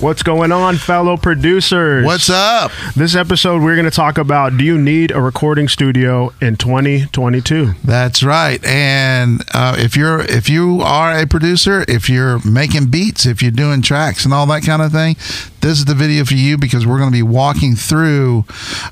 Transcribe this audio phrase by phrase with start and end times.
[0.00, 2.06] What's going on, fellow producers?
[2.06, 2.72] What's up?
[2.96, 7.74] This episode, we're going to talk about do you need a recording studio in 2022?
[7.84, 8.64] That's right.
[8.64, 13.50] And uh, if you're if you are a producer, if you're making beats, if you're
[13.50, 15.16] doing tracks and all that kind of thing,
[15.60, 18.46] this is the video for you because we're going to be walking through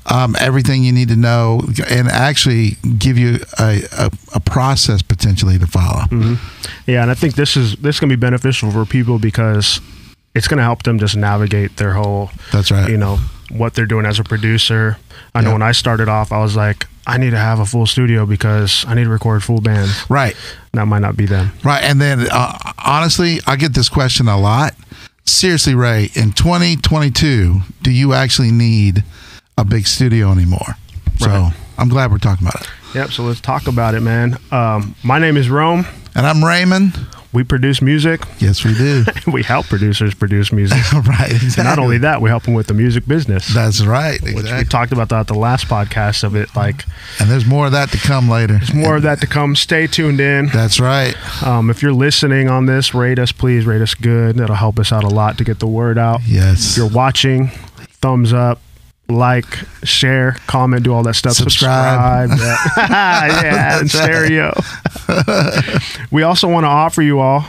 [0.05, 5.57] um, everything you need to know and actually give you a, a, a process potentially
[5.57, 6.03] to follow.
[6.85, 9.81] Yeah, and I think this is this can be beneficial for people because
[10.35, 12.89] it's going to help them just navigate their whole That's right.
[12.89, 13.17] you know
[13.51, 14.97] what they're doing as a producer.
[15.33, 15.53] I know Yeah.
[15.53, 18.85] when I started off, I was like, I need to have a full studio because
[18.87, 20.05] I need to record full bands.
[20.09, 20.35] Right.
[20.73, 21.51] That might not be them.
[21.63, 21.83] Right.
[21.83, 24.75] And then uh, honestly, I get this question a lot.
[25.25, 29.03] Seriously, Ray, in 2022, do you actually need
[29.57, 30.59] a big studio anymore?
[30.67, 31.19] Right.
[31.19, 32.67] So I'm glad we're talking about it.
[32.95, 33.11] Yep.
[33.11, 34.37] So let's talk about it, man.
[34.51, 35.85] Um, my name is Rome.
[36.15, 36.93] And I'm Raymond.
[37.31, 38.21] We produce music.
[38.39, 39.05] Yes, we do.
[39.31, 40.79] we help producers produce music.
[40.93, 41.31] right.
[41.31, 41.63] Exactly.
[41.63, 43.53] Not only that, we help them with the music business.
[43.53, 44.19] That's right.
[44.21, 46.55] which we talked about that at the last podcast of it.
[46.55, 46.85] Like
[47.19, 48.53] And there's more of that to come later.
[48.53, 49.55] There's more of that to come.
[49.55, 50.47] Stay tuned in.
[50.47, 51.15] That's right.
[51.43, 54.37] Um, if you're listening on this, rate us, please rate us good.
[54.37, 56.21] That'll help us out a lot to get the word out.
[56.25, 56.71] Yes.
[56.71, 57.49] If you're watching,
[58.01, 58.59] thumbs up,
[59.09, 59.45] like,
[59.83, 61.33] share, comment, do all that stuff.
[61.33, 62.29] Subscribe.
[62.29, 62.57] Subscribe.
[62.79, 64.53] Yeah, yeah in stereo.
[66.11, 67.45] we also want to offer you all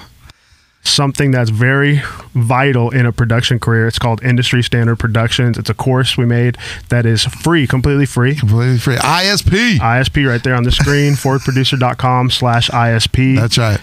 [0.82, 2.00] something that's very
[2.34, 3.86] vital in a production career.
[3.86, 5.58] It's called Industry Standard Productions.
[5.58, 6.56] It's a course we made
[6.88, 8.34] that is free, completely free.
[8.34, 8.96] Completely free.
[8.96, 9.76] ISP.
[9.76, 13.36] ISP right there on the screen, forwardproducer.com slash ISP.
[13.36, 13.80] That's right.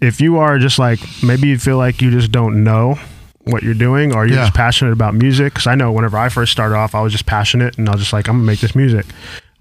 [0.00, 2.98] if you are just like, maybe you feel like you just don't know
[3.50, 4.44] what you're doing or you're Yeah.
[4.44, 5.54] just passionate about music.
[5.54, 8.00] Cause I know whenever I first started off, I was just passionate and I was
[8.02, 9.06] just like, I'm gonna make this music.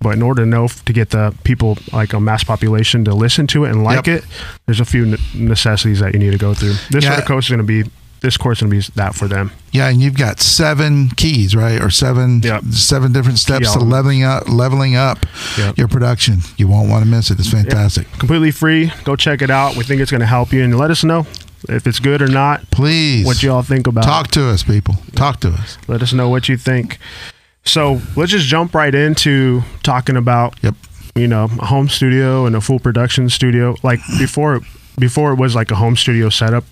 [0.02, 3.48] But in order to know to get the people like a mass population to listen
[3.48, 4.20] to it and like Yep.
[4.20, 4.26] it,
[4.66, 6.76] there's a few necessities that you need to go through.
[6.90, 7.20] This Yeah.
[7.22, 7.84] course is going to be
[8.22, 9.50] this course is going to be that for them.
[9.72, 11.82] Yeah, and you've got seven keys, right?
[11.82, 12.66] Or seven Yep.
[12.72, 15.26] seven different steps to leveling up leveling up
[15.58, 15.78] Yep.
[15.78, 16.42] your production.
[16.58, 17.40] You won't want to miss it.
[17.40, 18.12] It's fantastic.
[18.20, 18.92] Completely free.
[19.06, 19.78] Go check it out.
[19.78, 21.26] We think it's going to help you and let us know
[21.68, 22.70] if it's good or not.
[22.72, 24.08] Please What you all think about it.
[24.08, 24.96] talk to us, people.
[25.16, 25.78] Talk to us.
[25.88, 26.98] Let us know what you think.
[27.66, 30.76] So let's just jump right into talking about Yep.
[31.16, 33.76] you know a home studio and a full production studio.
[33.84, 34.62] Like before,
[34.98, 36.64] before it was like a home studio setup.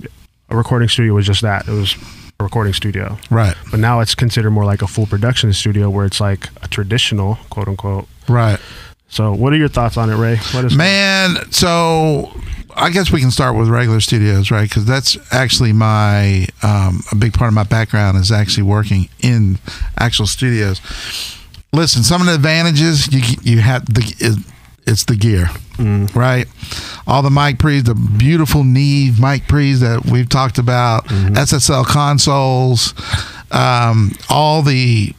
[0.50, 1.68] A recording studio was just that.
[1.68, 1.96] It was
[2.40, 3.18] a recording studio.
[3.30, 3.56] Right.
[3.70, 7.38] But now it's considered more like a full production studio where it's like a traditional
[7.50, 8.08] quote unquote.
[8.30, 8.58] Right.
[9.10, 10.38] So what are your thoughts on it, Ray?
[10.54, 12.32] What is Man, so
[12.78, 14.70] I guess we can start with regular studios, right?
[14.70, 19.58] Because that's actually my um, a big part of my background is actually working in
[19.98, 20.80] actual studios.
[21.74, 24.44] Listen, some of the advantages you you have the
[24.86, 25.50] it's the gear,
[26.16, 26.48] right?
[27.06, 32.94] All the mic pre's, the beautiful Neve mic pre's that we've talked about, SSL consoles,
[33.52, 35.14] um, all the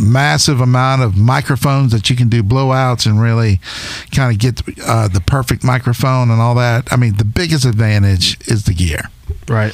[0.00, 3.60] massive amount of microphones that you can do blowouts and really
[4.12, 6.92] kind of get uh, the perfect microphone and all that.
[6.92, 9.08] I mean, the biggest advantage is the gear.
[9.48, 9.72] right?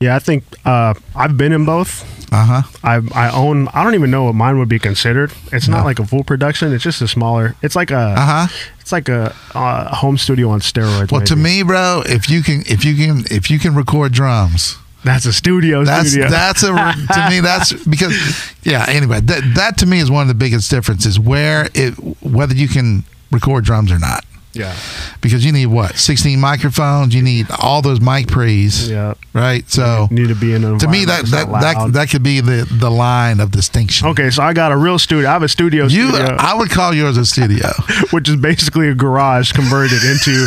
[0.00, 2.04] Yeah, I think uh, I've been in both.
[2.32, 2.62] Uh huh.
[2.82, 3.68] I I own.
[3.68, 5.32] I don't even know what mine would be considered.
[5.52, 6.72] It's not like a full production.
[6.74, 7.54] It's just a smaller.
[7.62, 7.96] It's like a.
[7.96, 8.16] Uh
[8.46, 8.46] huh.
[8.80, 11.12] It's like a, uh home studio on steroids.
[11.12, 14.76] Well, to me, bro, if you can, if you can, if you can record drums,
[15.04, 15.84] that's a studio.
[15.84, 16.28] that's studio.
[16.30, 18.14] that's a to me that's because
[18.62, 18.84] yeah.
[18.88, 21.92] Anyway, that that to me is one of the biggest differences where it
[22.22, 24.24] whether you can record drums or not.
[24.52, 24.76] yeah,
[25.20, 25.96] Because you need what?
[25.96, 27.12] 16 microphones.
[27.12, 29.14] You need all those mic pre's, yeah.
[29.32, 29.68] right?
[29.68, 32.40] So You need to be in an to me that that that, that could be
[32.40, 34.06] the the line of distinction.
[34.08, 35.28] Okay, so I got a real studio.
[35.28, 37.68] I have a studio You, studio, I would call yours a studio.
[38.12, 40.46] which is basically a garage converted into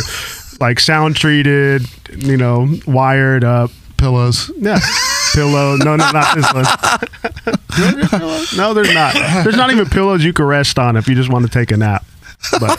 [0.58, 1.82] like sound treated,
[2.16, 3.70] you know, wired up.
[3.98, 4.50] Pillows.
[4.58, 4.78] Yeah.
[5.34, 5.76] Pillow.
[5.76, 6.64] No, no, not this one.
[8.08, 8.56] Pillows?
[8.56, 9.14] no, there's not.
[9.44, 11.76] There's not even pillows you can rest on if you just want to take a
[11.76, 12.04] nap.
[12.52, 12.60] But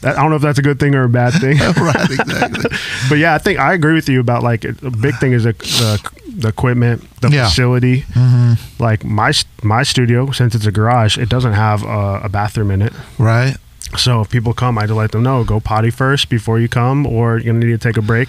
[0.00, 1.58] that, I don't know if that's a good thing or a bad thing.
[1.76, 2.70] right, exactly.
[3.08, 5.52] but yeah, I think I agree with you about like a big thing is the
[5.52, 7.48] the, the equipment, the Yeah.
[7.48, 8.02] facility.
[8.02, 8.82] Mm-hmm.
[8.82, 12.80] Like my my studio, since it's a garage, it doesn't have a, a bathroom in
[12.82, 12.94] it.
[13.18, 13.56] Right.
[13.96, 17.06] So if people come, I just let them know go potty first before you come,
[17.06, 18.28] or you're gonna need to take a break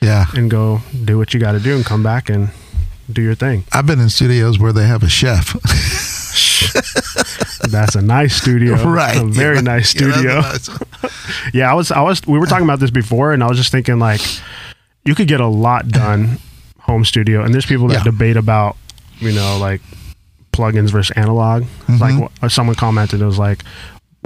[0.00, 0.26] Yeah.
[0.34, 2.50] and go do what you got to do and come back and
[3.10, 3.64] do your thing.
[3.72, 5.54] I've been in studios where they have a chef.
[7.68, 9.16] That's a nice studio, right.
[9.16, 10.40] A very Yeah, nice studio.
[10.40, 10.68] nice.
[11.54, 13.72] Yeah, I was, I was, we were talking about this before, and I was just
[13.72, 14.20] thinking like,
[15.04, 16.38] you could get a lot done
[16.80, 18.04] home studio, and there's people that Yeah.
[18.04, 18.76] debate about,
[19.18, 19.80] you know, like
[20.52, 21.64] plugins versus analog.
[21.86, 22.24] Mm-hmm.
[22.42, 23.62] Like someone commented, it was like,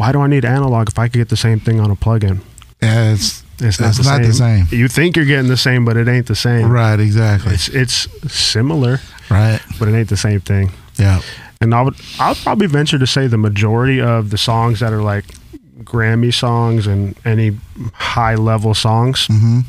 [0.01, 2.41] why do I need analog if I could get the same thing on a plugin?
[2.83, 4.27] Yeah, it's It's not, It's the, not same.
[4.27, 4.67] the same.
[4.81, 6.71] You think you're getting the same, but it ain't the same.
[6.71, 7.53] Right, exactly.
[7.55, 9.01] It's it's similar,
[9.31, 9.61] Right.
[9.79, 10.73] but it ain't the same thing.
[10.97, 11.21] Yeah.
[11.61, 14.93] And I would I would probably venture to say the majority of the songs that
[14.95, 15.27] are like
[15.85, 17.59] Grammy songs and any
[17.93, 19.61] high level songs, hmm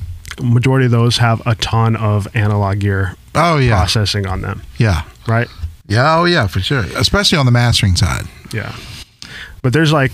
[0.41, 3.75] majority of those have a ton of analog gear Oh yeah.
[3.75, 5.01] processing on them, Yeah.
[5.27, 5.49] right?
[5.87, 6.15] Yeah.
[6.17, 6.85] Oh yeah, for sure.
[6.95, 8.25] Especially on the mastering side.
[8.53, 8.71] Yeah.
[9.61, 10.11] But there's like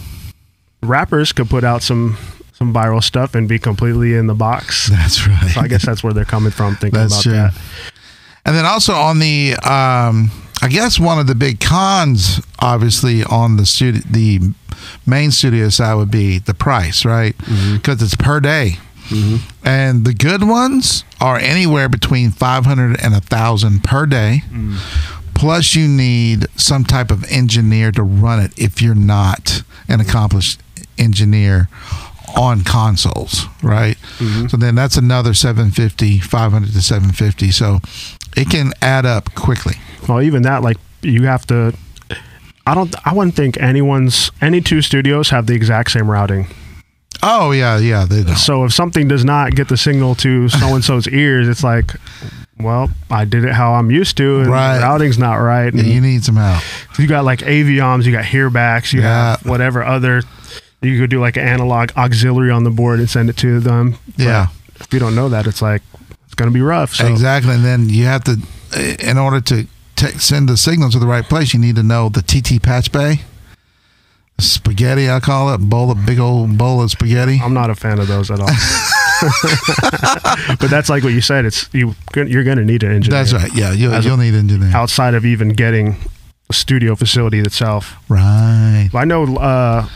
[0.83, 2.17] rappers could put out some
[2.57, 4.89] some viral stuff and be completely in the box.
[4.91, 5.51] That's right.
[5.51, 7.33] So I guess that's where they're coming from thinking That's about true.
[7.33, 7.53] that.
[8.45, 13.57] And then also on the, um, I guess one of the big cons, obviously, on
[13.57, 14.39] the studio, the
[15.05, 17.37] main studio side would be the price, right?
[17.37, 17.75] Mm-hmm.
[17.75, 18.77] Because it's per day,
[19.09, 19.37] mm-hmm.
[19.67, 24.43] and the good ones are anywhere between five hundred and a thousand per day.
[24.49, 24.77] Mm.
[25.37, 30.59] Plus, you need some type of engineer to run it if you're not an accomplished
[30.97, 31.69] engineer
[32.35, 33.97] on consoles, right?
[34.17, 34.47] Mm-hmm.
[34.47, 37.51] So then that's another 750, 500 to 750.
[37.51, 37.79] So
[38.35, 39.75] it can add up quickly.
[40.09, 41.73] Well, even that, like you have to.
[42.65, 42.93] I don't.
[43.07, 46.47] I wouldn't think anyone's any two studios have the exact same routing.
[47.23, 48.35] Oh yeah, yeah, they do.
[48.35, 51.93] So if something does not get the signal to so and so's ears, it's like,
[52.59, 54.77] well, I did it how I'm used to, and Right.
[54.77, 55.71] the routing's not right.
[55.73, 56.61] And You need some help.
[56.99, 60.23] you got like Avioms, you got hearbacks, you have whatever other.
[60.81, 63.95] You could do like an analog auxiliary on the board and send it to them.
[64.15, 64.47] But Yeah.
[64.79, 65.81] if you don't know that, it's like
[66.25, 66.93] it's gonna be rough.
[66.95, 68.37] So Exactly, and then you have to,
[68.99, 69.65] in order to
[69.95, 72.91] t- send the signal to the right place, you need to know the TT patch
[72.91, 73.21] bay.
[74.39, 77.41] Spaghetti, I call it bowl of big old bowl of spaghetti.
[77.43, 78.49] I'm not a fan of those at all.
[80.59, 81.45] but that's like what you said.
[81.45, 81.95] It's you.
[82.15, 83.19] You're gonna need an engineer.
[83.23, 83.53] That's right.
[83.55, 84.75] Yeah, you'll, you'll need engineer.
[84.75, 85.95] Outside of even getting
[86.49, 87.95] a studio facility itself.
[88.09, 88.89] Right.
[88.93, 89.87] I know uh,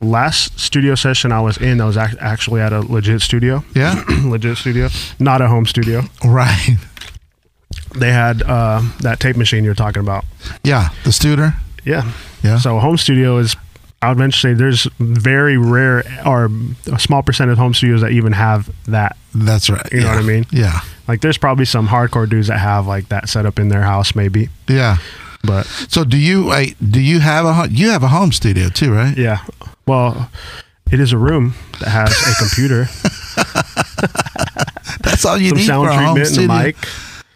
[0.00, 4.02] last studio session I was in, I was ac- actually at a legit studio, Yeah.
[4.24, 4.88] legit studio,
[5.18, 6.02] not a home studio.
[6.24, 6.76] right.
[7.96, 10.24] They had uh, that tape machine you're talking about.
[10.64, 10.88] Yeah.
[11.04, 11.54] The Studer.
[11.84, 12.10] Yeah.
[12.42, 12.58] Yeah.
[12.58, 13.56] So a home studio is,
[14.02, 16.48] I would venture say, there's very rare or
[16.90, 19.16] a small percent of home studios that even have that.
[19.34, 19.86] That's right.
[19.92, 20.46] You know what I mean?
[20.50, 20.80] Yeah.
[21.06, 24.14] Like there's probably some hardcore dudes that have like that set up in their house,
[24.14, 24.48] maybe.
[24.68, 24.96] Yeah.
[25.44, 28.92] But So do you wait, do you have a you have a home studio too,
[28.92, 29.16] right?
[29.16, 29.44] yeah,
[29.86, 30.30] well,
[30.90, 32.84] it is a room that has a computer,
[35.02, 36.76] That's all you some need sound for a home treatment, and studio, mic.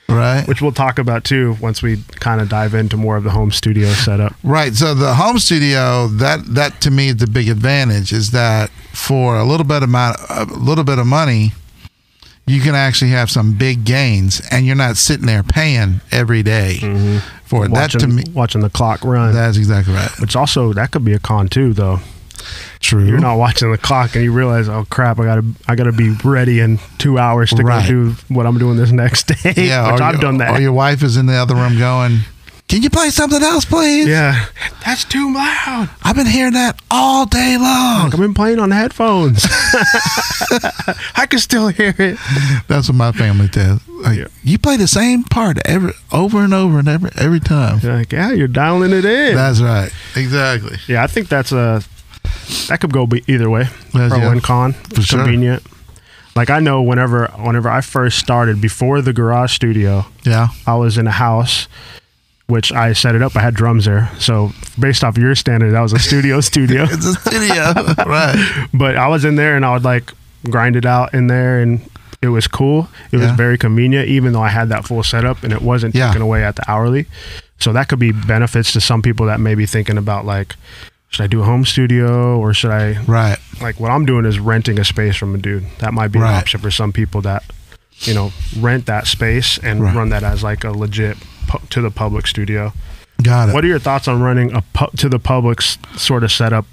[0.08, 0.46] Right?
[0.46, 3.50] which we'll talk about too once we kind of dive into more of the home
[3.50, 4.34] studio setup.
[4.42, 4.74] Right.
[4.74, 9.36] So the home studio that that to me is the big advantage is that for
[9.36, 11.52] a little bit amount a little bit of money,
[12.46, 16.76] you can actually have some big gains, and you're not sitting there paying every day
[16.78, 17.18] mm-hmm.
[17.44, 17.72] for it.
[17.72, 20.10] That to me, watching the clock run, that's exactly right.
[20.20, 22.00] which also that could be a con too, though.
[22.80, 23.04] True.
[23.04, 26.10] You're not watching the clock and you realize, oh crap, I gotta, I gotta be
[26.24, 27.82] ready in two hours to Right.
[27.88, 29.54] go do what I'm doing this next day.
[29.56, 30.60] yeah, which I've your- done Or that.
[30.60, 32.20] your wife is in the other room going,
[32.68, 34.46] "Can you play something else, please?" Yeah,
[34.84, 35.88] that's too loud.
[36.02, 38.12] I've been hearing that all day long.
[38.12, 39.46] I've been playing on headphones.
[41.16, 42.18] I can still hear it.
[42.68, 43.80] That's what my family does.
[43.88, 44.26] Like, Yeah.
[44.42, 47.80] You play the same part every over and over and every every time.
[47.82, 49.34] You're like, yeah, you're dialing it in.
[49.34, 49.90] That's right.
[50.16, 50.76] Exactly.
[50.86, 51.82] Yeah, I think that's a
[52.68, 54.32] that could go be either way, Yes, pro yeah.
[54.32, 54.74] and con.
[54.90, 55.20] It's sure.
[55.22, 55.62] convenient.
[56.36, 60.48] Like I know whenever whenever I first started before the garage studio, Yeah.
[60.66, 61.68] I was in a house
[62.46, 63.34] which I set it up.
[63.36, 66.82] I had drums there, so based off your standard, that was a studio studio.
[66.84, 67.72] It's a studio.
[68.04, 68.68] right.
[68.74, 70.12] But I was in there and I would like
[70.50, 71.80] grind it out in there, and
[72.20, 72.88] it was cool.
[73.12, 76.08] It was very convenient, even though I had that full setup and it wasn't Yeah.
[76.08, 77.06] taken away at the hourly.
[77.60, 80.54] So that could be benefits to some people that may be thinking about like,
[81.14, 83.38] should I do a home studio or should I Right.
[83.60, 85.64] like what I'm doing is renting a space from a dude.
[85.78, 87.44] That might be an option for some people that
[88.00, 89.94] you know rent that space and Right.
[89.94, 91.16] run that as like a legit
[91.46, 92.72] pu- to the public studio.
[93.22, 93.54] Got it.
[93.54, 96.66] What are your thoughts on running a pu- to the public s- sort of setup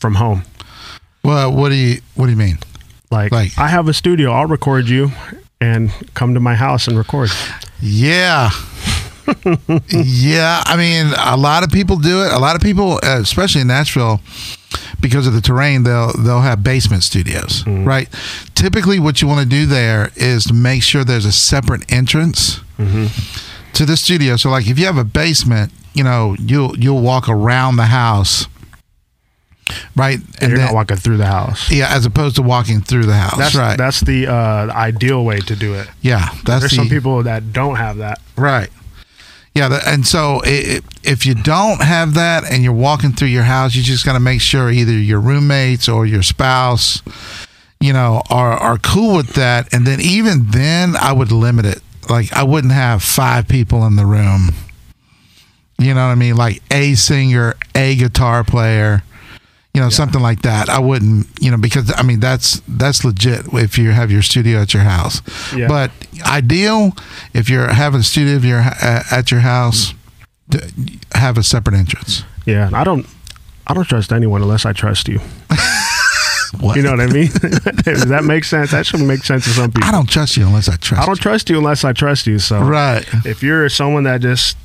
[0.00, 0.42] from home?
[1.22, 2.58] well, what do you what do you mean?
[3.12, 5.12] Like, Like- I have a studio, I'll record you
[5.60, 7.30] and come to my house and record.
[7.80, 8.50] Yeah.
[9.90, 12.32] Yeah, I mean, a lot of people do it.
[12.32, 14.20] A lot of people, uh, especially in Nashville,
[15.00, 18.08] because of the terrain, they'll they'll have basement studios, right?
[18.54, 22.60] Typically, what you want to do there is to make sure there's a separate entrance
[23.72, 24.36] to the studio.
[24.36, 28.46] So, like, if you have a basement, you know, you'll you'll walk around the house,
[29.94, 30.18] right?
[30.40, 31.70] And you're then- not walking through the house.
[31.70, 33.76] yeah, as opposed to walking through the house, That's right?
[33.78, 35.88] That's the uh, ideal way to do it.
[36.02, 38.20] yeah, that's There's the, some people that don't have that.
[38.36, 38.68] Right.
[39.56, 43.44] Yeah, and so i i if you don't have that and you're walking through your
[43.44, 47.00] house, you just got to make sure either your roommates or your spouse,
[47.80, 49.72] you know, are are cool with that.
[49.72, 51.80] And then even then, I would limit it.
[52.10, 54.50] Like I wouldn't have five people in the room.
[55.78, 56.36] You know what I mean?
[56.36, 59.02] Like a singer, a guitar player,
[59.76, 60.70] you know, something like that.
[60.70, 64.62] I wouldn't, you know, because I mean that's that's legit if you have your studio
[64.62, 65.20] at your house.
[65.54, 65.68] Yeah.
[65.68, 65.90] But
[66.24, 66.96] ideal
[67.34, 69.92] if you're having a studio if you're uh, at your house,
[71.12, 72.24] have a separate entrance.
[72.46, 73.06] Yeah, I don't
[73.66, 75.20] I don't trust anyone unless I trust you.
[76.60, 76.76] What?
[76.76, 77.26] You know what I mean?
[77.82, 78.70] Does that make sense?
[78.70, 79.88] That should make sense to some people.
[79.88, 80.92] I don't trust you unless I trust.
[80.92, 81.02] You.
[81.02, 82.38] I don't trust you unless I trust you.
[82.38, 82.60] So.
[82.60, 83.04] Right.
[83.26, 84.56] if you're someone that just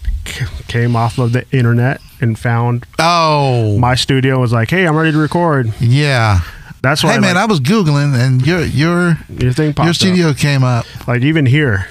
[0.67, 3.77] came off of the internet and found Oh.
[3.79, 6.41] my studio was like, "Hey, I'm ready to record." yeah.
[6.83, 9.91] That's why Hey man, like, I was googling and your your your thing popped your
[9.91, 9.95] up.
[9.95, 10.85] studio came up.
[11.07, 11.85] Like even here,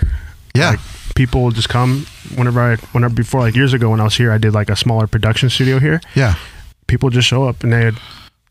[0.53, 0.71] Yeah.
[0.71, 0.81] like
[1.15, 4.39] people just come whenever I whenever before like years ago when I was here, I
[4.39, 6.01] did like a smaller production studio here.
[6.17, 6.35] yeah.
[6.89, 7.95] People just show up and they'd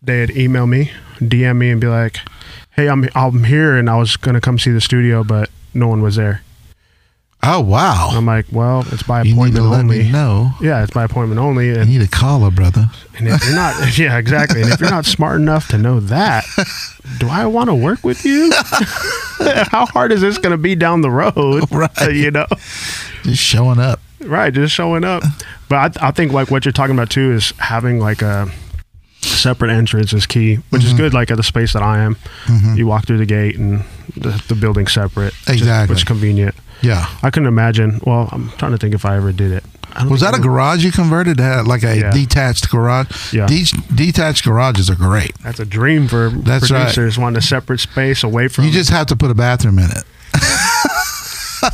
[0.02, 2.20] they'd email me, DM me, and be like,
[2.72, 6.02] "Hey, I'm I'm here and I was gonna come see the studio, but no one
[6.02, 6.42] was there."
[7.42, 8.10] Oh wow.
[8.12, 10.52] I'm like, "Well, it's by you need to appointment let only." me know.
[10.62, 12.90] Yeah, it's by appointment only, You and, need a caller, brother.
[13.18, 14.62] and if you're not, yeah, exactly.
[14.62, 16.44] And if you're not smart enough to know that,
[17.18, 18.52] do I want to work with you?
[19.72, 21.64] How hard is this going to be down the road?
[21.72, 22.14] Right.
[22.14, 22.46] You know,
[23.24, 24.02] Just showing up.
[24.22, 24.54] right?
[24.54, 25.24] Just showing up.
[25.70, 28.52] But I, I think like what you're talking about too is having like a
[29.40, 30.92] separate entrance is key, which Mm-hmm.
[30.92, 31.14] is good.
[31.14, 32.18] Like at the space that I am,
[32.76, 33.84] you walk through the gate and
[34.16, 35.34] the, the building's separate.
[35.48, 35.94] Exactly.
[35.94, 36.56] which is convenient.
[36.82, 37.06] Yeah.
[37.24, 38.00] I couldn't imagine.
[38.06, 39.64] Well, I'm trying to think if I ever did it.
[40.10, 42.12] Was that a garage you converted to like a Yeah.
[42.12, 43.34] detached garage?
[43.34, 43.48] Yeah.
[43.48, 43.66] De-
[43.96, 45.34] detached garages are great.
[45.44, 46.82] That's a dream for That's right.
[46.84, 48.66] producers wanting a separate space away from.
[48.66, 50.04] You just have to put a bathroom in it.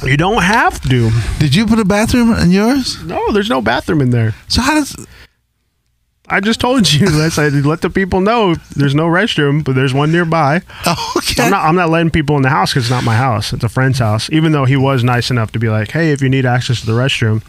[0.03, 1.12] You don't have to.
[1.38, 3.03] Did you put a bathroom in yours?
[3.03, 4.34] No, there's no bathroom in there.
[4.48, 4.95] So how does?
[6.27, 7.08] I just told you.
[7.10, 10.62] Let's I let the people know there's no restroom, but there's one nearby.
[11.17, 11.44] Okay.
[11.44, 11.65] I'm not.
[11.65, 13.51] I'm not letting people in the house because it's not my house.
[13.51, 14.29] It's a friend's house.
[14.32, 16.86] Even though he was nice enough to be like, "Hey, if you need access to
[16.86, 17.41] the restroom,"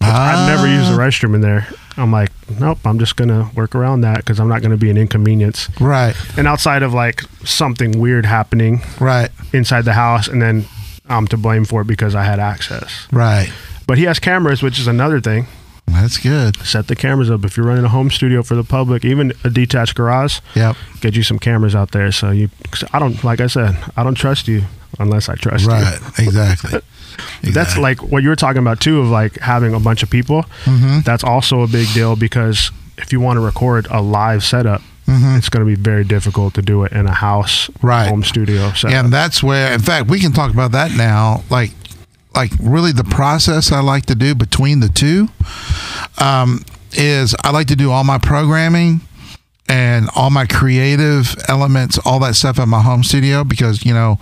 [0.00, 1.06] I've never used the ah.
[1.06, 1.66] restroom in there.
[1.96, 2.78] I'm like, nope.
[2.84, 5.68] I'm just gonna work around that because I'm not gonna be an inconvenience.
[5.80, 6.14] Right.
[6.36, 9.30] And outside of like something weird happening Right.
[9.52, 10.66] inside the house, and then
[11.08, 13.06] I'm to blame for it because I had access.
[13.12, 13.52] Right.
[13.86, 15.46] But he has cameras, which is another thing.
[15.86, 16.56] That's good.
[16.64, 19.50] set the cameras up if you're running a home studio for the public even a
[19.50, 20.76] detached garage Yep.
[21.00, 24.02] get you some cameras out there so you 'cause i don't like i said i
[24.02, 24.64] don't trust you
[24.98, 25.80] unless i trust Right.
[25.80, 26.80] you Right, Exactly.
[27.52, 30.44] that's like what you were talking about too of like having a bunch of people
[30.64, 31.00] Mm-hmm.
[31.04, 35.50] that's also a big deal because if you want to record a live setup it's
[35.50, 37.86] going to be very difficult to do it in a house Mm-hmm.
[37.86, 38.08] Right.
[38.08, 39.04] home studio setup.
[39.04, 41.44] and that's where, in fact, we can talk about that now.
[41.50, 41.72] Like,
[42.34, 45.28] like really, the process I like to do between the two
[46.18, 49.00] um, is I like to do all my programming
[49.68, 54.18] and all my creative elements, all that stuff at my home studio because you know,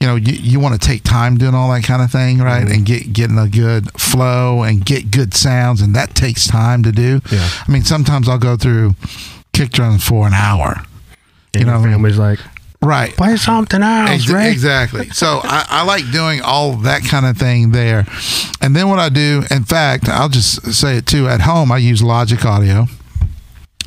[0.00, 2.66] you know, you, you want to take time doing all that kind of thing, right?
[2.66, 6.92] And get getting a good flow and get good sounds, and that takes time to
[6.92, 7.20] do.
[7.30, 7.48] Yeah.
[7.66, 8.94] I mean, sometimes I'll go through
[9.52, 10.84] kick drums for an hour.
[11.52, 11.94] and you know your what I mean?
[11.94, 12.40] family's like
[12.82, 13.14] Right.
[13.14, 14.50] play something else Ex- Ray.
[14.50, 15.10] Exactly.
[15.10, 18.06] So I, I like doing all that kind of thing there.
[18.62, 21.28] And then what I do, in fact, I'll just say it too.
[21.28, 22.86] At home, I use Logic Audio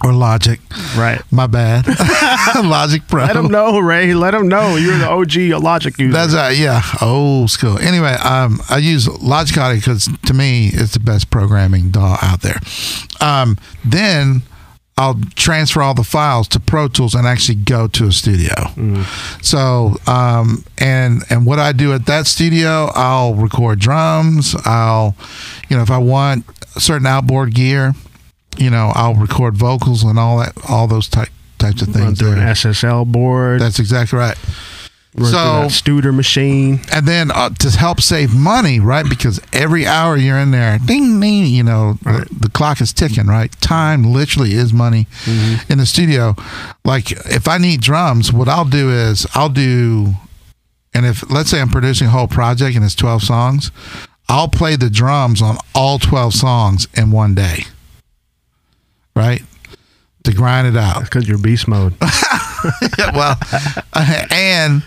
[0.03, 0.59] or Logic.
[0.97, 1.85] right My bad.
[2.63, 3.23] Logic Pro.
[3.25, 5.33] let them know ray let them know you're the og
[5.63, 7.79] logic user That's uh, yeah, old school.
[7.79, 12.41] Anyway, um, I use Logic Audio because to me it's the best programming DAW out
[12.41, 12.59] there.
[13.21, 14.41] Um, then
[14.95, 18.53] I'll transfer all the files to Pro Tools and actually go to a studio.
[19.41, 24.55] So, um, and and what I do at that studio, I'll record drums.
[24.65, 25.15] I'll,
[25.69, 26.45] you know, if I want
[26.79, 27.93] certain outboard gear,
[28.57, 32.19] you know, I'll record vocals and all that, all those type types of run things.
[32.19, 34.37] through an ssl board That's exactly right.
[35.15, 39.07] Run so- Studer machine and then uh, to help save money, right?
[39.07, 43.27] Because every hour you're in there, ding ding, you know, the, the clock is ticking,
[43.27, 43.51] right?
[43.61, 45.07] Time literally is money
[45.69, 46.35] in the studio.
[46.83, 50.13] Like if I need drums, what I'll do is I'll do,
[50.93, 53.71] and if let's say I'm producing a whole project and it's 12 songs,
[54.29, 57.65] I'll play the drums on all 12 songs in one day,
[59.15, 59.41] right?
[60.23, 61.03] To grind it out.
[61.03, 61.93] because you're beast mode.
[62.97, 63.37] well,
[64.31, 64.81] and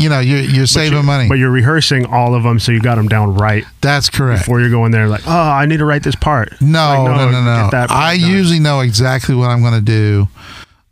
[0.00, 1.28] you know you're you're saving money.
[1.28, 4.42] But you're rehearsing all of them, so you got them down right That's correct.
[4.42, 5.08] before you're going there.
[5.08, 6.60] Like, oh, I need to write this part.
[6.60, 7.68] No, Like, no, no, no.
[7.70, 8.30] that I done.
[8.30, 10.28] usually know exactly what I'm going to do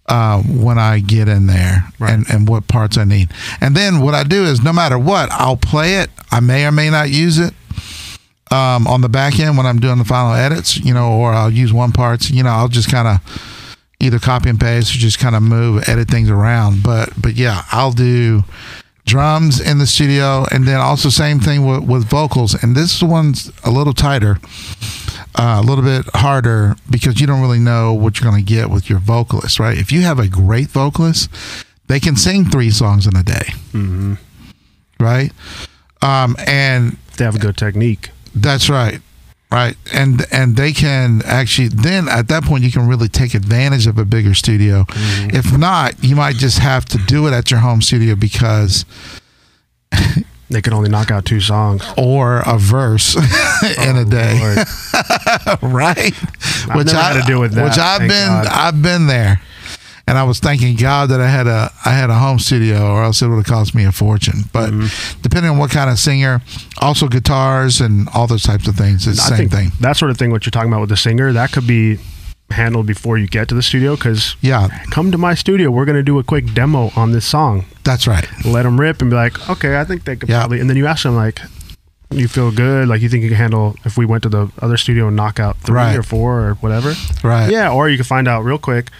[0.09, 2.13] um, when I get in there Right.
[2.13, 3.31] and, and what parts I need.
[3.61, 6.11] And then what I do is no matter what, I'll play it.
[6.31, 7.55] I may or may not use it
[8.51, 11.51] um, on the back end when I'm doing the final edits, you know, or I'll
[11.51, 13.55] use one parts, you know, I'll just kind of,
[14.01, 16.85] either copy and paste or just kind of move, edit things around.
[16.85, 18.45] But but yeah, I'll do
[19.09, 22.55] drums in the studio, and then also same thing with, with vocals.
[22.63, 24.39] And this one's a little tighter,
[25.35, 28.71] uh, a little bit harder because you don't really know what you're going to get
[28.71, 29.77] with your vocalist, right?
[29.79, 31.31] If you have a great vocalist,
[31.89, 34.15] they can sing three songs in a day, Mm-hmm.
[35.01, 35.33] right?
[36.03, 38.11] Um, and They have a good technique.
[38.35, 39.01] that's right.
[39.51, 39.77] Right.
[39.95, 43.97] And and they can actually then at that point you can really take advantage of
[43.99, 44.83] a bigger studio.
[44.85, 45.37] Mm-hmm.
[45.37, 48.85] If not, you might just have to do it at your home studio because
[50.51, 51.85] They can only knock out two songs.
[51.99, 53.17] or a verse
[53.87, 54.39] in a oh, day.
[54.41, 55.75] Oh, Lord.
[55.75, 56.15] right?
[56.71, 58.47] I've never had to deal with that, Which I've been God.
[58.47, 59.43] I've been there.
[60.09, 63.03] And I was thanking God that I had a I had a home studio or
[63.03, 64.45] else it would have cost me a fortune.
[64.53, 65.21] But Mm-hmm.
[65.23, 66.41] depending on what kind of singer,
[66.81, 69.81] also guitars and all those types of things, it's the I same think thing.
[69.81, 71.99] that sort of thing, what you're talking about with the singer, that could be
[72.51, 73.97] handled before you get to the studio.
[73.97, 77.27] Because Yeah, come to my studio, we're going to do a quick demo on this
[77.27, 77.67] song.
[77.85, 78.27] that's right.
[78.47, 80.41] Let them rip and be like, okay, I think they could Yeah.
[80.41, 80.61] probably.
[80.61, 81.41] And then you ask them like,
[82.11, 84.79] you feel good, like you think you can handle if we went to the other
[84.79, 85.97] studio and knock out three Right.
[85.97, 86.95] or four or whatever.
[87.23, 87.51] Right.
[87.51, 88.91] Yeah, or you can find out real quick.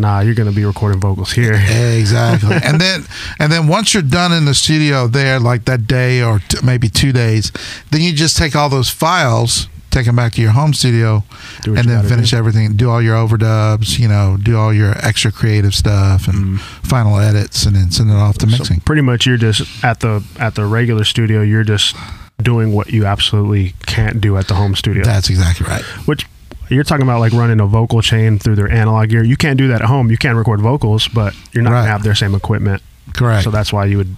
[0.00, 1.54] Nah, you're going to be recording vocals here.
[2.00, 2.56] Exactly.
[2.64, 3.04] and then
[3.38, 6.88] and then once you're done in the studio there, like that day or t- maybe
[6.88, 7.52] two days,
[7.90, 11.22] then you just take all those files, take them back to your home studio,
[11.66, 12.36] and then finish do.
[12.36, 12.74] everything.
[12.76, 17.66] Do all your overdubs, you know, do all your extra creative stuff and final edits,
[17.66, 18.52] and then send it off to Mm.
[18.52, 18.80] So mixing.
[18.80, 21.42] pretty much, you're just at the at the regular studio.
[21.42, 21.94] You're just
[22.42, 25.04] doing what you absolutely can't do at the home studio.
[25.04, 25.82] That's exactly right.
[26.06, 26.26] Which
[26.70, 29.22] you're talking about, like running a vocal chain through their analog gear.
[29.24, 30.10] You can't do that at home.
[30.10, 31.80] You can record vocals, but you're not Right.
[31.80, 32.82] gonna have their same equipment.
[33.14, 33.44] Correct.
[33.44, 34.16] So that's why you would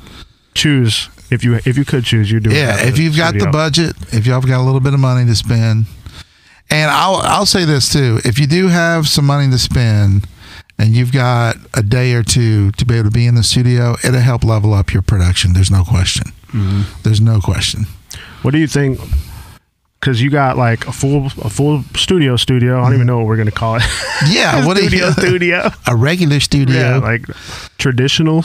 [0.54, 2.50] choose if you if you could choose, you do.
[2.50, 5.24] it yeah, if you've got the budget, if y'all got a little bit of money
[5.26, 5.86] to spend,
[6.70, 10.26] and I'll I'll say this too: if you do have some money to spend,
[10.78, 13.96] and you've got a day or two to be able to be in the studio,
[14.04, 15.54] it'll help level up your production.
[15.54, 16.32] There's no question.
[16.48, 16.82] Mm-hmm.
[17.02, 17.86] There's no question.
[18.42, 19.00] What do you think?
[20.02, 22.80] Because you got like a full a full studio studio.
[22.80, 23.84] I don't even know what we're gonna call it.
[24.28, 25.70] Yeah, what studio you, studio.
[25.86, 26.76] a regular studio?
[26.76, 27.24] Yeah, like
[27.78, 28.44] traditional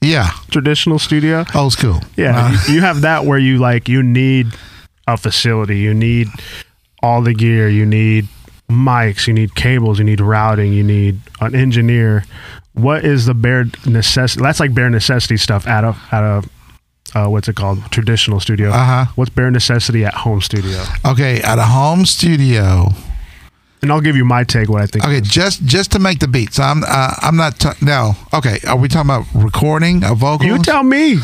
[0.00, 1.44] yeah, traditional studio.
[1.56, 2.00] old school.
[2.16, 4.46] Yeah, Uh, you, you have that where you like you need
[5.08, 6.28] a facility, you need
[7.02, 8.28] all the gear, you need
[8.70, 12.24] mics, you need cables, you need routing, you need an engineer.
[12.74, 14.42] What is the bare necessity?
[14.42, 16.42] That's like bare necessity stuff at a at a
[17.16, 17.78] uh, what's it called?
[17.90, 18.70] Traditional studio.
[18.70, 19.06] Uh-huh.
[19.14, 20.82] What's bare necessity at home studio?
[21.04, 22.88] okay, at a home studio.
[23.82, 24.68] And I'll give you my take.
[24.68, 25.04] What I think.
[25.04, 26.58] Okay, just just to make the beats.
[26.58, 28.14] I'm uh, I'm not t- no.
[28.34, 30.46] Okay, are we talking about recording a vocal?
[30.46, 31.18] You tell me.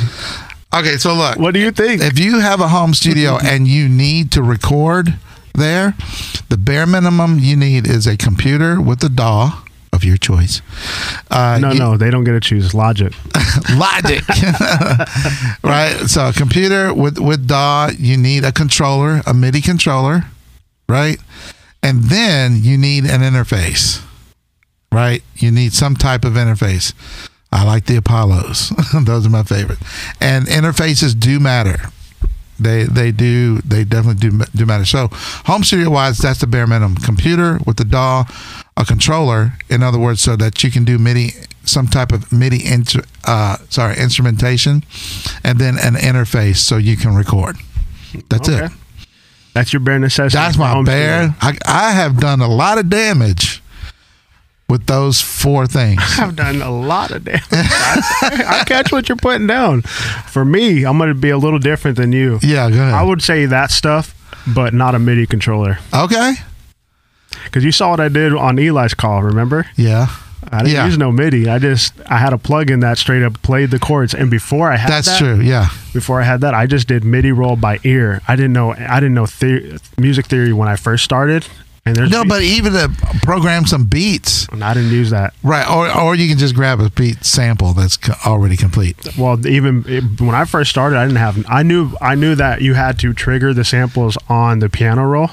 [0.75, 1.39] Okay, so look.
[1.39, 2.03] What do you think?
[2.03, 5.15] if you have a home studio and you need to record
[5.55, 5.95] there,
[6.51, 10.63] the bare minimum you need is a computer with a DAW of your choice.
[11.31, 12.75] Uh, no, you- no, they don't get to choose.
[12.75, 13.13] Logic.
[13.77, 14.23] Logic,
[15.63, 15.97] right?
[16.07, 20.25] So a computer with with DAW, you need a controller, a MIDI controller,
[20.89, 21.19] right?
[21.83, 24.03] And then you need an interface,
[24.93, 25.23] right?
[25.37, 26.93] You need some type of interface.
[27.51, 28.71] I like the Apollos;
[29.05, 29.79] those are my favorite.
[30.21, 31.91] And interfaces do matter.
[32.63, 34.85] They they do they definitely do do matter.
[34.85, 35.09] So
[35.47, 36.97] home studio wise, that's the bare minimum.
[36.97, 38.25] Computer with the DAW,
[38.77, 41.31] a controller, in other words, so that you can do MIDI,
[41.65, 44.85] some type of MIDI, inter, uh, sorry, instrumentation,
[45.45, 47.57] and then an interface so you can record.
[48.29, 48.67] That's Okay.
[48.67, 48.73] it.
[49.55, 50.41] That's your bare necessity.
[50.41, 51.35] That's my bare.
[51.41, 53.62] I, I have done a lot of damage
[54.73, 56.03] with those four things.
[56.19, 57.43] I've done a lot of damage.
[57.53, 59.83] I, I catch what you're putting down.
[59.83, 62.39] For me, I'm going to be a little different than you.
[62.43, 62.95] Yeah, go ahead.
[62.95, 64.15] I would say that stuff,
[64.53, 65.79] but not a MIDI controller.
[65.95, 66.35] okay.
[67.45, 69.67] Because you saw what I did on Eli's call, remember?
[69.77, 70.07] Yeah.
[70.51, 70.87] I didn't Yeah.
[70.87, 71.49] use no MIDI.
[71.49, 74.13] I just I had a plug-in that straight up played the chords.
[74.15, 75.41] And before I had That's that, true.
[75.41, 75.69] Yeah.
[75.93, 78.21] Before I had that, I just did MIDI roll by ear.
[78.29, 81.47] I didn't know I didn't know the- music theory when I first started.
[81.85, 82.89] And there's No, but even to
[83.25, 85.35] program some beats, and I didn't use that.
[85.43, 85.69] right?
[85.69, 88.97] Or or you can just grab a beat sample that's already complete.
[89.19, 89.83] Well, even
[90.21, 91.45] when I first started, I didn't have.
[91.49, 95.31] I knew I knew that you had to trigger the samples on the piano roll,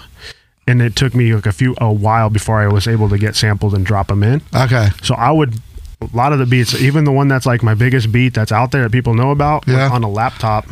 [0.67, 3.35] and it took me like a few a while before I was able to get
[3.35, 4.41] samples and drop them in.
[4.55, 4.87] Okay.
[5.03, 5.53] So I would
[6.01, 8.71] a lot of the beats, even the one that's like my biggest beat that's out
[8.71, 9.91] there that people know about, Yeah.
[9.91, 10.65] on a laptop,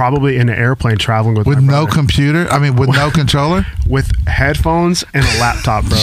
[0.00, 3.66] probably in an airplane traveling with With no computer, I mean, with no controller.
[3.86, 5.98] with headphones and a laptop, bro.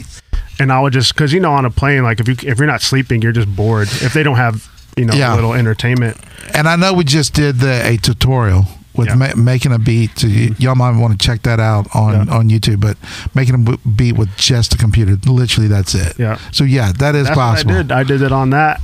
[0.58, 2.66] and I would just because you know on a plane, like if you if you're
[2.66, 3.86] not sleeping, you're just bored.
[4.02, 5.32] If they don't have you know Yeah.
[5.32, 6.16] a little entertainment.
[6.54, 8.64] And I know we just did the a tutorial
[8.96, 9.14] with Yeah.
[9.14, 10.18] ma- making a beat.
[10.18, 10.60] So y- mm-hmm.
[10.60, 12.34] y'all might want to check that out on Yeah.
[12.34, 12.80] on YouTube.
[12.80, 12.96] But
[13.32, 16.18] making a b- beat with just a computer, literally, that's it.
[16.18, 16.38] Yeah.
[16.50, 17.74] So yeah, that is That's possible.
[17.74, 17.92] I did.
[17.92, 18.80] I did it on that.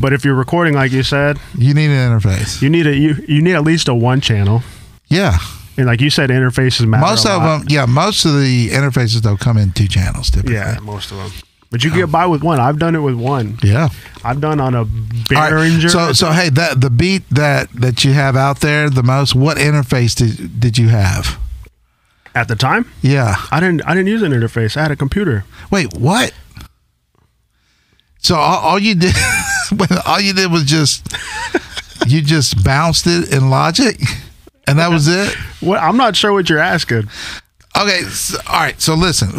[0.00, 2.60] But if you're recording, like you said, You need an interface.
[2.62, 4.62] you need a you you need at least a one channel.
[5.08, 5.38] Yeah.
[5.76, 7.00] And like you said, interfaces matter.
[7.06, 7.58] Most of lot.
[7.60, 10.54] them, yeah, most of the interfaces though come in two channels typically.
[10.56, 11.30] Yeah, most of them.
[11.70, 12.60] But you get by with one.
[12.60, 13.56] I've done it with one.
[13.62, 13.88] Yeah.
[14.22, 15.88] I've done on a All right, Behringer.
[15.88, 19.56] So so hey, that the beat that that you have out there the most, what
[19.56, 21.38] interface did did you have?
[22.34, 23.34] at the time, Yeah.
[23.50, 23.82] I didn't.
[23.86, 24.74] I didn't use an interface.
[24.76, 25.44] I had a computer.
[25.70, 26.32] Wait, what?
[28.18, 29.14] So all, all you did,
[30.06, 31.06] all you did was just,
[32.06, 34.00] you just bounced it in Logic,
[34.66, 35.34] and that was it.
[35.60, 35.80] What?
[35.80, 37.08] I'm not sure what you're asking.
[37.80, 38.78] Okay, so, all right.
[38.80, 39.30] So listen,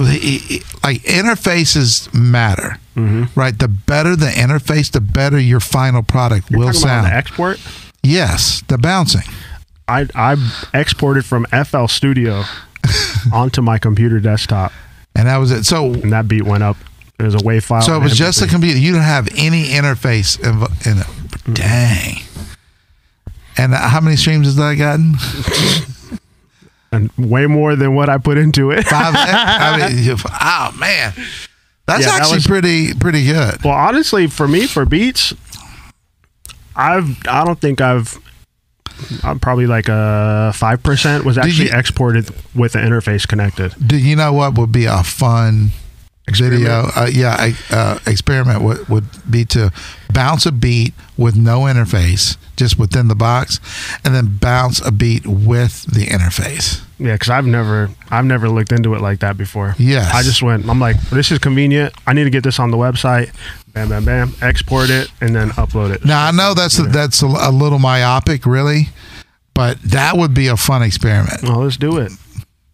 [0.83, 3.39] like interfaces matter, Mm-hmm.
[3.39, 3.57] right?
[3.57, 7.05] The better the interface, the better your final product will Talking about sound.
[7.07, 7.59] the export.
[8.03, 9.23] yes, the bouncing.
[9.87, 10.35] I I
[10.73, 12.43] exported from FL Studio
[13.33, 14.71] onto my computer desktop,
[15.15, 15.63] and that was it.
[15.65, 16.77] So, and that beat went up.
[17.19, 17.81] It was a WAV file.
[17.81, 18.77] so it was just a computer.
[18.79, 20.55] You didn't have any interface in,
[20.91, 21.53] in it.
[21.55, 22.17] Dang.
[23.57, 25.13] And how many streams has that gotten?
[26.91, 28.83] and way more than what I put into it.
[28.85, 29.13] Five.
[29.17, 31.13] I mean, oh man,
[31.85, 33.63] that's Yeah, that actually was- pretty pretty good.
[33.63, 35.33] Well, honestly, for me, for beats,
[36.75, 38.17] I've I don't think I've
[39.23, 43.75] I'm probably like a five percent was actually you- exported with the interface connected.
[43.85, 45.69] Do you know what would be a fun
[46.27, 46.85] video?
[46.85, 46.97] Experiment?
[46.97, 49.71] Uh, yeah, a, uh, experiment would would be to
[50.11, 53.59] bounce a beat with no interface, just within the box,
[54.03, 56.81] and then bounce a beat with the interface.
[56.99, 59.75] Yeah, because I've never I've never looked into it like that before.
[59.77, 60.13] Yes.
[60.13, 60.69] I just went.
[60.69, 61.93] I'm like, this is convenient.
[62.07, 63.33] I need to get this on the website.
[63.73, 64.33] Bam, bam, bam.
[64.41, 66.05] Export it and then upload it.
[66.05, 68.89] Now I know that's a, that's a, a little myopic, really,
[69.53, 71.43] but that would be a fun experiment.
[71.43, 72.11] Well, let's do it.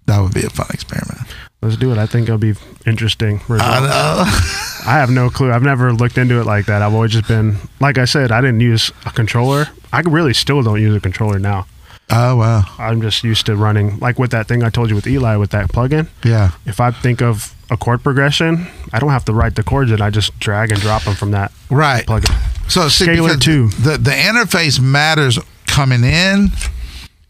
[0.06, 1.22] That would be a fun experiment.
[1.62, 1.98] Let's do it.
[1.98, 2.54] I think it'll be
[2.86, 3.42] interesting.
[3.50, 4.82] I.
[4.88, 5.52] I have no clue.
[5.52, 6.82] I've never looked into it like that.
[6.82, 9.66] I've always just been, like I said, I didn't use a controller.
[9.92, 11.68] I really still don't use a controller now.
[12.12, 15.06] Oh wow, I'm just used to running, like with that thing I told you with
[15.06, 16.08] Eli with that plugin.
[16.24, 16.52] yeah.
[16.66, 20.02] If I think of a chord progression, I don't have to write the chords and
[20.02, 22.08] I just drag and drop them from that Right.
[22.08, 22.34] plugin.
[22.72, 23.68] So see, Scaler two.
[23.70, 26.48] The the interface matters coming in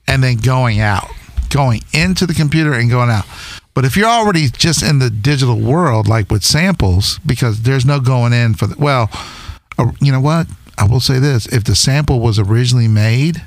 [0.07, 1.09] and then going out,
[1.49, 3.25] going into the computer and going out.
[3.73, 7.99] But if you're already just in the digital world, like with samples, because there's no
[7.99, 9.09] going in for the well,
[9.77, 10.47] uh, you know what?
[10.77, 13.43] I will say this: if the sample was originally made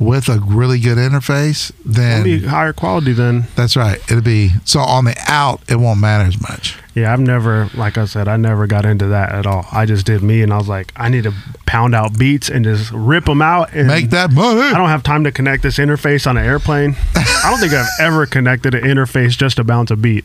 [0.00, 3.98] with a really good interface, It'll then be higher quality than, that's right.
[4.10, 6.76] It'll be so on the out, it won't matter as much.
[6.94, 9.66] yeah, I've never, like I said, I never got into that at all.
[9.72, 11.32] I just did me and I was like, I need to
[11.66, 14.60] pound out beats and just rip them out and Make that money.
[14.60, 16.96] I don't have time to connect this interface on an airplane.
[17.14, 20.24] I don't think I've ever connected an interface just to bounce a beat.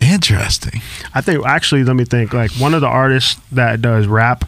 [0.00, 0.82] Interesting.
[1.14, 2.32] I think actually, let me think.
[2.32, 4.44] Like one of the artists that does rap,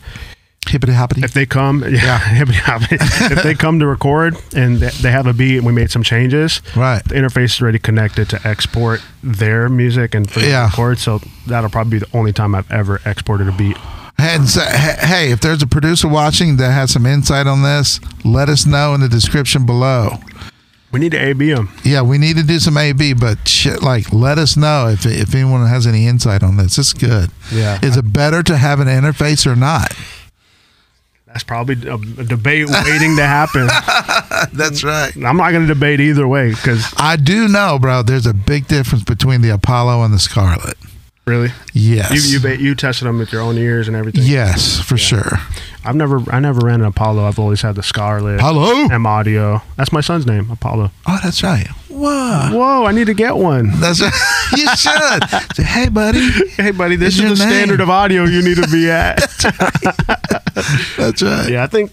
[0.68, 1.22] Hippity hoppity.
[1.22, 2.96] if they come, yeah, Hippity hoppity.
[3.00, 6.60] if they come to record and they have a beat and we made some changes,
[6.76, 7.02] Right.
[7.04, 10.64] the interface is already connected to export their music and Yeah.
[10.66, 10.98] record.
[10.98, 13.76] So that'll probably be the only time I've ever exported a beat.
[14.18, 18.48] And so, hey, if there's a producer watching that has some insight on this, let
[18.48, 20.18] us know in the description below.
[20.92, 21.70] We need to AB them.
[21.82, 25.34] Yeah, we need to do some A/B, but shit, like, let us know if if
[25.34, 26.78] anyone has any insight on this.
[26.78, 27.30] It's good.
[27.52, 27.80] Yeah.
[27.82, 29.92] Is it better to have an interface or not?
[31.34, 33.66] That's probably a, a debate waiting to happen.
[34.56, 35.12] That's right.
[35.16, 38.02] I'm not going to debate either way because I do know, bro.
[38.02, 40.76] There's a big difference between the Apollo and the Scarlett.
[41.26, 42.12] really, Yes.
[42.32, 44.22] you you you tested them with your own ears and everything.
[44.22, 45.38] yes, for sure.
[45.84, 47.26] I've never I never ran an Apollo.
[47.26, 48.38] I've always had the Scarlett.
[48.38, 48.88] Apollo.
[48.92, 49.60] M Audio.
[49.76, 50.92] That's my son's name, Apollo.
[51.06, 51.66] Oh, that's right.
[51.88, 52.50] Whoa.
[52.52, 53.70] Whoa, I need to get one.
[53.80, 54.12] That's right.
[54.56, 55.54] you should.
[55.56, 56.30] Say, hey, buddy.
[56.56, 57.54] Hey, buddy, this your is the name.
[57.54, 59.18] standard of audio you need to be at.
[60.96, 61.50] That's right.
[61.50, 61.90] yeah, I think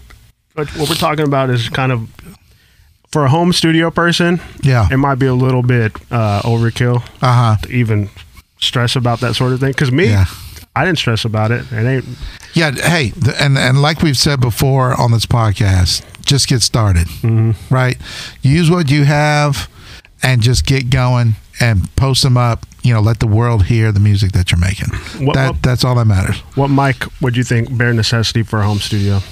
[0.54, 2.08] what, we're talking about is kind of
[3.10, 4.40] for a home studio person.
[4.62, 4.88] Yeah.
[4.90, 7.56] it might be a little bit uh, overkill Uh huh.
[7.62, 8.08] to even
[8.60, 9.72] stress about that sort of thing.
[9.72, 10.24] Because me, Yeah.
[10.74, 11.70] I didn't stress about it.
[11.70, 12.04] It ain't.
[12.54, 17.74] Yeah, hey, and and like we've said before on this podcast, just get started, Mm-hmm.
[17.74, 17.98] right?
[18.40, 19.68] Use what you have,
[20.22, 22.66] and just get going and post them up.
[22.82, 24.88] You know, let the world hear the music that you're making.
[25.24, 26.38] What- that what- that's all that matters.
[26.56, 29.22] What mic would you think bare necessity for a home studio?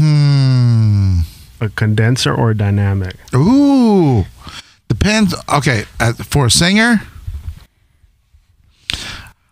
[0.00, 1.20] Hmm.
[1.60, 3.14] A condenser or a dynamic?
[3.34, 4.24] Ooh,
[4.88, 5.34] depends.
[5.52, 7.02] Okay, uh, for a singer,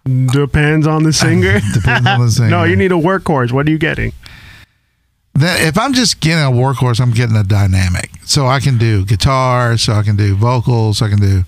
[0.04, 1.60] Depends on the singer.
[1.74, 2.50] depends on the singer.
[2.50, 3.52] no, you need a workhorse.
[3.52, 4.12] What are you getting?
[5.34, 8.10] then if I'm just getting a workhorse, I'm getting a dynamic.
[8.24, 11.44] So I can do guitar, so I can do vocals, I can do.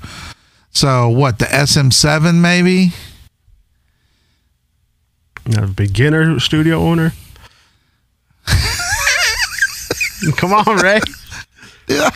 [0.74, 2.92] So what the SM7 maybe?
[5.56, 7.12] A beginner studio owner.
[10.36, 11.00] Come on, Ray.
[11.86, 12.10] Yeah.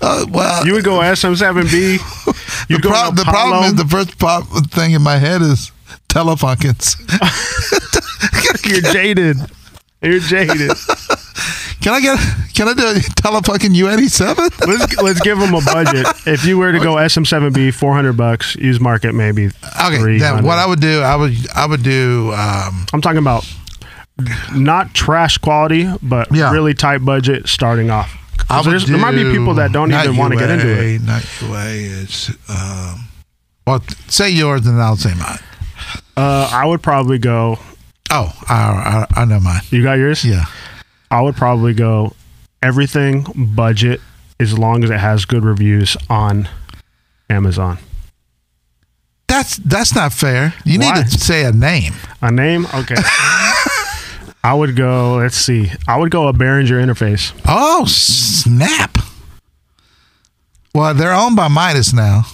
[0.00, 1.70] Uh, well, You would go SM7B.
[1.70, 5.70] the, You'd go prob- the problem is the first pop thing in my head is
[6.08, 6.96] Telefunkens.
[8.66, 9.36] You're jaded.
[10.02, 10.72] You're jaded.
[11.80, 12.18] Can I get?
[12.54, 14.66] Can I do a Telefunken U87?
[14.66, 16.06] Let's let's give them a budget.
[16.26, 18.54] If you were to go SM7B, four hundred bucks.
[18.56, 19.46] Use market maybe.
[19.84, 22.32] Okay, then what I would do, I would, I would do.
[22.34, 23.44] Um, I'm talking about
[24.54, 26.52] not trash quality, but Yeah.
[26.52, 28.10] really tight budget starting off.
[28.36, 30.38] 'Cause I would there's- there might be do people that don't not even want to
[30.38, 31.02] get into it.
[31.02, 31.64] Not UA.
[32.02, 33.06] It's um,
[33.66, 35.38] well, say yours and I'll say mine.
[36.16, 37.58] Uh, I would probably go.
[38.10, 39.62] Oh, I, I, I know mine.
[39.70, 40.22] You got yours?
[40.24, 40.44] Yeah.
[41.10, 42.14] I would probably go
[42.62, 44.00] everything budget
[44.40, 46.48] as long as it has good reviews on
[47.28, 47.78] Amazon.
[49.28, 50.54] That's that's not fair.
[50.64, 50.94] You Why?
[50.94, 51.94] need to say a name.
[52.20, 52.66] A name?
[52.74, 52.96] Okay.
[54.44, 55.16] I would go.
[55.16, 55.70] Let's see.
[55.86, 57.32] I would go a Behringer interface.
[57.46, 58.98] Oh, snap.
[60.74, 62.24] Well, they're owned by Midas now.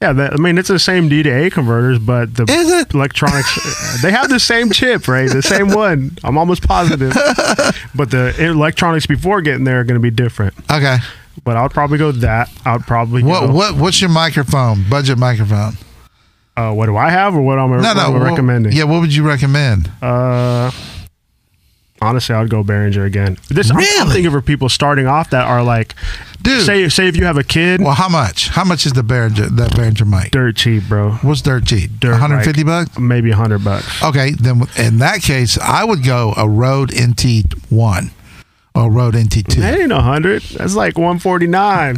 [0.00, 2.94] Yeah, that, I mean it's the same D to A converters, but the Is it?
[2.94, 5.28] electronics they have the same chip, right?
[5.28, 6.16] The same one.
[6.22, 7.12] I'm almost positive.
[7.94, 10.54] but the electronics before getting there are going to be different.
[10.70, 10.98] Okay.
[11.44, 12.48] But I would probably go that.
[12.64, 14.84] I would probably What go, what what's your microphone?
[14.88, 15.74] Budget microphone?
[16.56, 18.16] Uh, what do I have, or what am I, No, no.
[18.16, 18.72] am recommending?
[18.72, 19.90] Yeah, what would you recommend?
[20.02, 20.72] Uh,
[22.02, 23.38] honestly, I would go Behringer again.
[23.48, 25.94] This I'm- I'm, thinking for people starting off that are like,
[26.48, 26.62] Dude.
[26.66, 28.48] say say if you have a kid, Well, how much?
[28.48, 30.30] How much is the Behringer that Behringer mic?
[30.32, 31.12] dirt cheap, bro.
[31.22, 31.90] What's dirt cheap?
[32.00, 32.98] Dirt, 150 like, bucks?
[32.98, 34.02] maybe a hundred bucks.
[34.02, 38.10] Okay, then in that case, I would go a Rode NT1
[38.74, 39.54] or Rode NT2.
[39.56, 40.42] That ain't a hundred.
[40.42, 41.96] That's like one forty nine.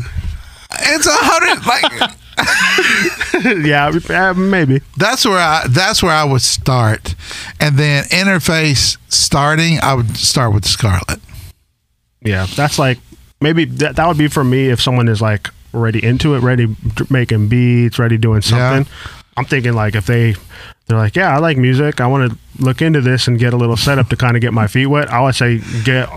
[0.73, 1.67] It's a hundred.
[1.67, 2.11] Like
[3.67, 4.81] yeah, maybe.
[4.97, 7.15] that's where I that's where I would start,
[7.61, 9.79] and then interface starting.
[9.83, 11.21] I would start with Scarlett.
[12.23, 12.99] Yeah, that's like
[13.41, 16.75] maybe that, that would be for me if someone is like already into it, ready
[17.09, 18.91] making beats, ready doing something.
[19.37, 20.35] I'm thinking like if they
[20.87, 22.01] they're like, yeah, I like music.
[22.01, 24.53] I want to look into this and get a little setup to kind of get
[24.53, 25.09] my feet wet.
[25.09, 26.09] I would say get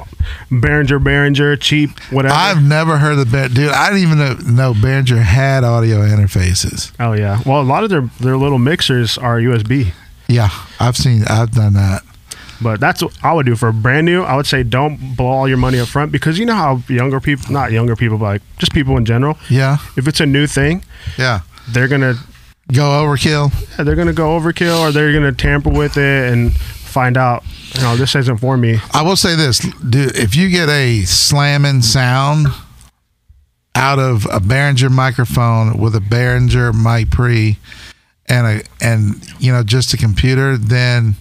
[0.49, 2.33] Behringer, Behringer, cheap, whatever.
[2.33, 3.53] I've never heard of Behringer.
[3.53, 6.91] Dude, I didn't even know, know Behringer had audio interfaces.
[6.99, 7.39] oh yeah.
[7.45, 9.93] Well, a lot of their their little mixers are USB.
[10.27, 11.23] Yeah, I've seen.
[11.25, 12.01] I've done that.
[12.63, 14.23] But that's what I would do for a brand new.
[14.23, 17.19] I would say don't blow all your money up front because you know how younger
[17.19, 20.47] people, not younger people, but like just people in general, Yeah, if it's a new
[20.47, 20.83] thing,
[21.17, 21.41] yeah.
[21.69, 22.15] they're gonna
[22.71, 23.51] Go overkill.
[23.77, 27.43] Yeah, they're gonna go overkill or they're gonna tamper with it and find out
[27.75, 30.15] you know this isn't for me I will say this, dude.
[30.15, 32.47] If you get a slamming sound
[33.75, 37.57] out of a Behringer microphone with a Behringer mic pre
[38.27, 41.15] and a and you know just a computer, then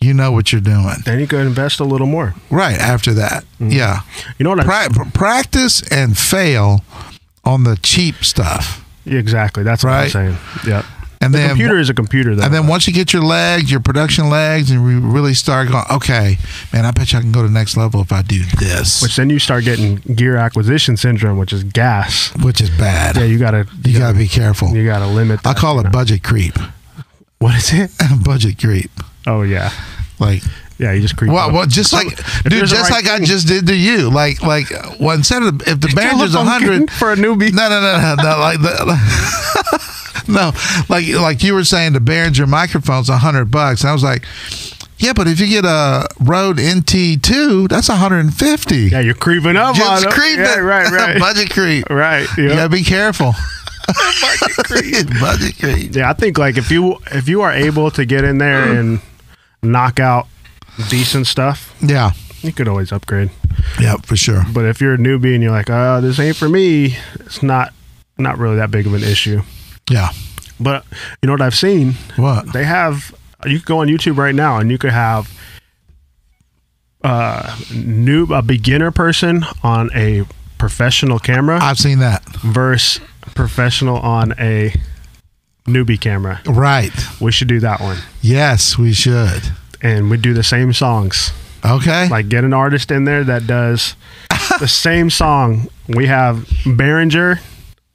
[0.00, 0.94] you know what you're doing.
[1.04, 3.70] then you can invest a little more Right after that, mm-hmm.
[3.70, 4.00] yeah.
[4.38, 6.84] you know what I, Pra- practice and fail
[7.44, 10.10] on the cheap stuff, exactly that's what i'm Right.
[10.10, 10.84] saying yeah
[11.20, 13.72] and the then computer is a computer though And then once you get your legs,
[13.72, 16.38] your production legs, and we really start going, okay,
[16.72, 19.02] man, I bet you I can go to the next level if I do this,
[19.02, 23.16] which then you start getting gear acquisition syndrome which is gas which is bad.
[23.16, 24.68] yeah you gotta you gotta be careful.
[24.76, 25.90] you gotta limit That, I call you it know.
[25.90, 26.54] budget creep.
[27.40, 27.90] what is it
[28.24, 28.90] budget creep.
[29.28, 29.70] Oh yeah
[30.18, 30.42] Like,
[30.78, 32.08] yeah you just creep well, well just like,
[32.44, 34.10] dude, just right like I just did to you.
[34.10, 34.66] Like, like,
[34.98, 38.22] well, instead of if the Behringer's a hundred, for a newbie no, no, no, no,
[38.22, 39.94] no, like the.
[40.30, 40.52] No,
[40.90, 43.80] like like you were saying, the Behringer microphone's a hundred bucks.
[43.80, 44.24] And I was like,
[44.98, 48.88] yeah, but if you get a Rode NT two, that's a hundred and fifty.
[48.92, 50.10] yeah you're creeping up on Just it.
[50.12, 50.40] creeping.
[50.44, 51.88] yeah, right right Budget creep.
[51.88, 52.56] right You yeah.
[52.56, 53.32] gotta be careful.
[53.86, 55.08] Budget creep.
[55.18, 55.94] Budget creep.
[55.94, 59.00] Yeah, I think like if you if you are able to get in there and
[59.62, 60.26] knock out
[60.88, 62.12] decent stuff, Yeah.
[62.42, 63.30] you could always upgrade.
[63.80, 64.44] Yeah, for sure.
[64.52, 67.72] But if you're a newbie and you're like, "Oh, this ain't for me," it's not
[68.16, 69.42] not really that big of an issue.
[69.90, 70.10] Yeah.
[70.60, 70.84] But
[71.22, 71.94] you know what I've seen?
[72.16, 72.52] What?
[72.52, 73.14] They have
[73.46, 75.30] you could go on YouTube right now and you could have
[77.04, 80.24] uh new a beginner person on a
[80.58, 82.24] professional camera I've seen that.
[82.40, 83.00] versus
[83.36, 84.74] professional on a
[85.68, 86.40] newbie camera.
[86.46, 86.90] Right.
[87.20, 87.98] We should do that one.
[88.22, 89.42] Yes, we should.
[89.82, 91.32] And we do the same songs.
[91.64, 92.08] Okay.
[92.08, 93.96] like get an artist in there that does
[94.60, 95.68] the same song.
[95.88, 97.40] We have Behringer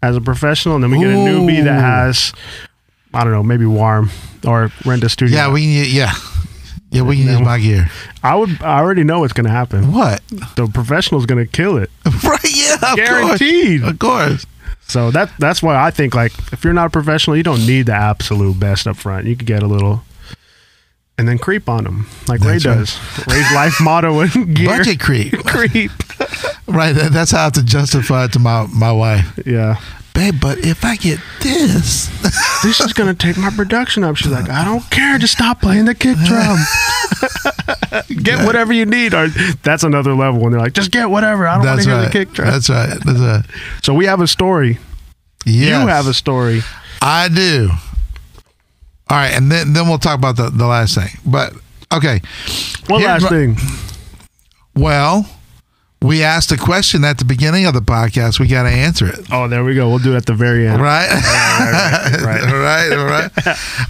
[0.01, 1.63] as a professional, and then we get a newbie Ooh.
[1.63, 2.33] that has
[3.13, 4.09] I don't know, maybe Warm
[4.45, 5.35] or rent a studio.
[5.37, 5.87] yeah, we need.
[5.87, 6.13] Yeah.
[6.89, 7.89] Yeah, we can use my gear.
[8.21, 8.61] I would.
[8.61, 9.91] I already know what's going to happen.
[9.91, 10.21] What?
[10.55, 11.89] The professional's going to kill it,
[12.23, 12.39] right?
[12.43, 13.81] Yeah, of guaranteed.
[13.81, 13.91] Course.
[13.93, 14.45] Of course.
[14.87, 17.87] So that that's why I think like if you're not a professional, you don't need
[17.87, 19.25] the absolute best up front.
[19.25, 20.03] You could get a little,
[21.17, 22.77] and then creep on them like That's Ray right.
[22.79, 23.27] does.
[23.27, 24.67] Ray's life motto and gear.
[24.69, 25.31] Budget creep.
[25.45, 25.91] creep.
[26.67, 26.93] right.
[26.93, 29.39] that- That's how I have to justify it to my my wife.
[29.45, 29.79] Yeah.
[30.13, 32.05] Babe, but if I get this,
[32.61, 34.15] This is gonna take my production up.
[34.15, 35.17] She's like, I don't care.
[35.17, 36.59] Just stop playing the kick drum.
[38.23, 39.13] get whatever you need.
[39.13, 39.27] Or
[39.63, 41.47] that's another level when they're like, just get whatever.
[41.47, 42.05] I don't want to hear right.
[42.05, 42.49] the kick drum.
[42.49, 42.97] That's right.
[43.05, 43.45] That's right.
[43.83, 44.79] so we have a story.
[45.45, 45.81] Yes.
[45.81, 46.61] You have a story.
[47.01, 47.69] I do.
[49.09, 51.09] All right, and then then we'll talk about the, the last thing.
[51.25, 51.53] But
[51.93, 52.21] okay.
[52.87, 53.57] One Here's last my- thing.
[54.75, 55.29] Well,
[56.03, 58.39] we asked a question at the beginning of the podcast.
[58.39, 59.25] We got to answer it.
[59.31, 59.89] Oh, there we go.
[59.89, 60.81] We'll do it at the very end.
[60.81, 61.09] Right?
[61.09, 62.43] right, right.
[62.43, 63.31] all right, all right.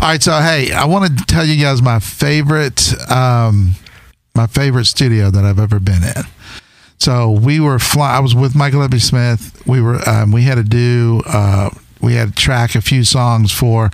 [0.02, 3.76] All right, so hey, I want to tell you guys my favorite um
[4.36, 6.24] my favorite studio that I've ever been in.
[7.00, 8.16] So we were flying.
[8.16, 9.00] I was with Michael W.
[9.00, 9.62] Smith.
[9.68, 11.70] We were um, we had to do uh
[12.02, 13.90] we had to track a few songs for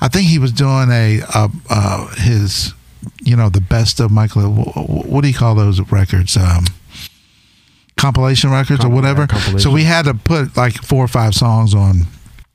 [0.00, 2.72] I think he was doing a uh, uh his
[3.22, 6.64] you know the best of Michael wh- wh- what do you call those records um
[7.96, 11.74] compilation records or whatever yeah, so we had to put like four or five songs
[11.74, 12.02] on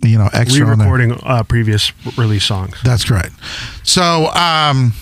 [0.02, 0.66] you know extra.
[0.66, 2.78] Re-recording uh, previous release songs.
[2.84, 3.34] That's correct.
[3.84, 4.94] So, um,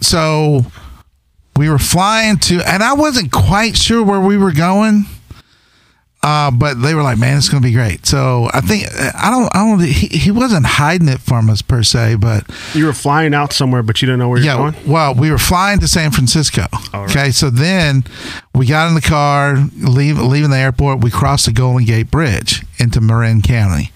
[0.00, 0.64] so
[1.56, 5.04] we were flying to, and I wasn't quite sure where we were going.
[6.24, 9.28] Uh, but they were like, "Man, it's going to be great." So I think I
[9.28, 9.80] don't, I don't.
[9.80, 13.82] He, he wasn't hiding it from us per se, but You were flying out somewhere,
[13.82, 14.56] but you didn't know where you're yeah.
[14.56, 14.74] going.
[14.86, 16.66] Well, we were flying to San Francisco.
[16.92, 17.10] Right.
[17.10, 18.04] Okay, so then
[18.54, 21.00] we got in the car, leave, leaving the airport.
[21.00, 23.90] We crossed the Golden Gate Bridge into Marin County,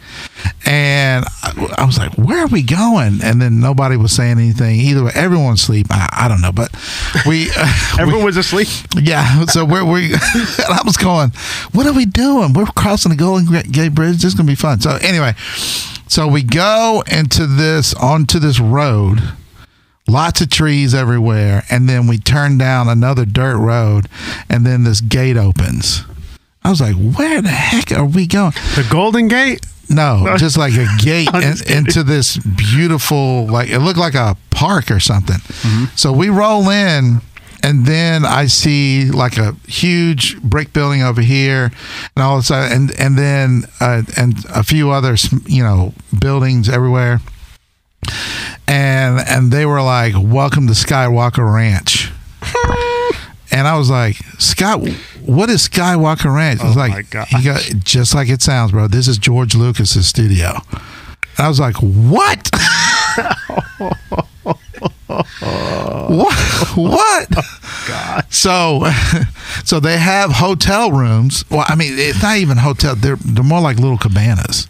[0.64, 4.80] and I, I was like, "Where are we going?" And then nobody was saying anything
[4.80, 5.04] either.
[5.04, 5.12] way.
[5.14, 5.86] Everyone was asleep.
[5.90, 6.74] I, I don't know, but
[7.24, 7.50] we.
[8.00, 8.68] Everyone was asleep.
[9.00, 10.20] Yeah, so where we, and
[10.70, 11.30] I was going,
[11.72, 12.52] what are we doing?
[12.52, 14.16] We're crossing the Golden Gate Bridge.
[14.16, 14.80] This is gonna be fun.
[14.80, 15.34] So anyway,
[16.08, 19.20] so we go into this onto this road,
[20.08, 24.08] lots of trees everywhere, and then we turn down another dirt road,
[24.48, 26.02] and then this gate opens.
[26.64, 28.52] I was like, where the heck are we going?
[28.74, 29.64] The Golden Gate.
[29.88, 34.90] No, just like a gate in, into this beautiful, like it looked like a park
[34.90, 35.36] or something.
[35.36, 35.84] Mm-hmm.
[35.94, 37.20] So we roll in,
[37.66, 41.72] and then I see like a huge brick building over here,
[42.14, 45.94] and all of a sudden, and and then uh, and a few other you know
[46.16, 47.20] buildings everywhere,
[48.68, 52.12] and and they were like, "Welcome to Skywalker Ranch."
[53.52, 54.80] And I was like, Scott,
[55.24, 56.60] what is Skywalker Ranch?
[56.62, 58.88] It's Oh like, he got just like it sounds, bro.
[58.88, 60.58] This is George Lucas's studio.
[61.38, 62.50] And I was like, what?
[66.08, 66.34] what?
[66.76, 67.30] What?
[67.86, 68.24] God.
[68.30, 68.90] So,
[69.64, 71.44] so they have hotel rooms.
[71.50, 72.96] Well, I mean, it's not even hotel.
[72.96, 74.68] They're they're more like little cabanas.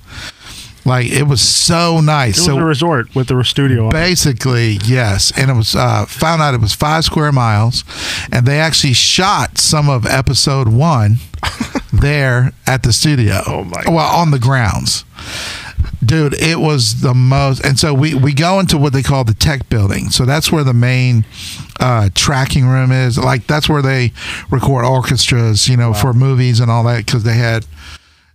[0.86, 2.38] Like it was so nice.
[2.38, 3.86] It was so a resort with the studio.
[3.86, 3.92] on it.
[3.92, 7.82] Basically, yes, and it was uh, found out it was five square miles,
[8.30, 11.16] and they actually shot some of episode one
[11.92, 13.40] there at the studio.
[13.46, 15.04] Oh, my Well, on the grounds,
[16.06, 17.64] dude, it was the most.
[17.64, 20.10] And so we we go into what they call the tech building.
[20.10, 21.24] So that's where the main
[21.80, 23.18] uh, tracking room is.
[23.18, 24.12] Like that's where they
[24.50, 27.66] record orchestras, you know, for movies and all that because they had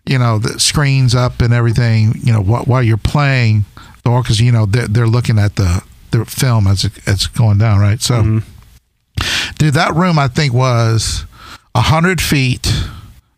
[0.06, 3.66] you know the screens up and everything you know wh- while you're playing
[4.04, 7.60] the orchestra you know they're, they're looking at the the film as it, it's going
[7.60, 9.52] down right so Mm-hmm.
[9.60, 11.26] dude that room i think was
[11.74, 12.68] 100 feet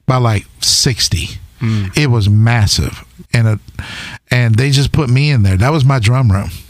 [0.06, 1.28] by like 60
[1.62, 1.98] Mm.
[1.98, 3.60] it was massive and it,
[4.34, 6.50] and they just put me in there that was my drum room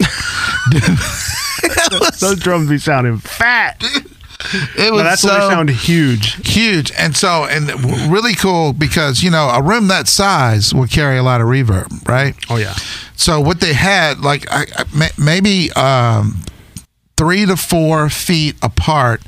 [2.20, 3.82] Those drums be sounding fat.
[3.82, 6.48] it was that's so when they sound huge.
[6.48, 7.68] huge and so and
[8.10, 12.06] really cool because you know a room that size would carry a lot of reverb
[12.08, 12.74] right Oh yeah.
[13.16, 16.42] So what they had, like I, I- maybe um,
[17.16, 19.22] three to four feet apart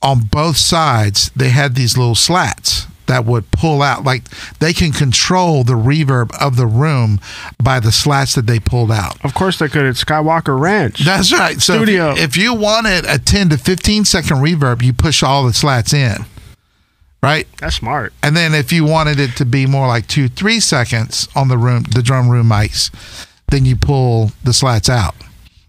[0.00, 4.04] on both sides, they had these little slats that would pull out.
[4.04, 4.22] Like
[4.60, 7.20] they can control the reverb of the room
[7.62, 9.22] by the slats that they pulled out.
[9.24, 11.04] Of course they could at Skywalker Ranch.
[11.04, 11.60] That's right.
[11.60, 12.14] So if Studio.
[12.14, 15.92] you, if you wanted a 10 to 15 second reverb, you push all the slats
[15.92, 16.24] in,
[17.22, 17.48] right?
[17.58, 18.12] That's smart.
[18.22, 21.58] And then if you wanted it to be more like two, three seconds on the
[21.58, 25.14] room, the drum room mics, then you pull the slats out.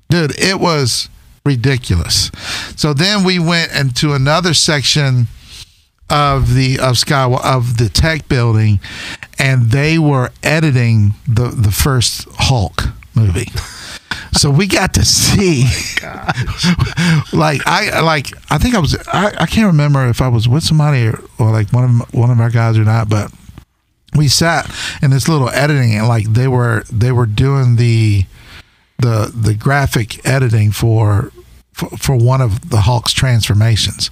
[0.10, 1.10] Dude, it was
[1.46, 2.32] ridiculous.
[2.76, 5.28] So then we went into another section
[6.10, 8.80] of the of Sky of the tech building,
[9.38, 12.84] and they were editing the the first Hulk
[13.16, 13.52] movie.
[14.34, 15.66] so we got to see
[16.04, 20.48] oh like I like I think I was I, I can't remember if I was
[20.48, 23.32] with somebody or, or like one of one of our guys or not, but
[24.16, 24.70] we sat
[25.02, 28.26] in this little editing and like they were they were doing the
[28.98, 31.32] the the graphic editing for
[31.74, 34.10] for, for one of the Hulk's transformations.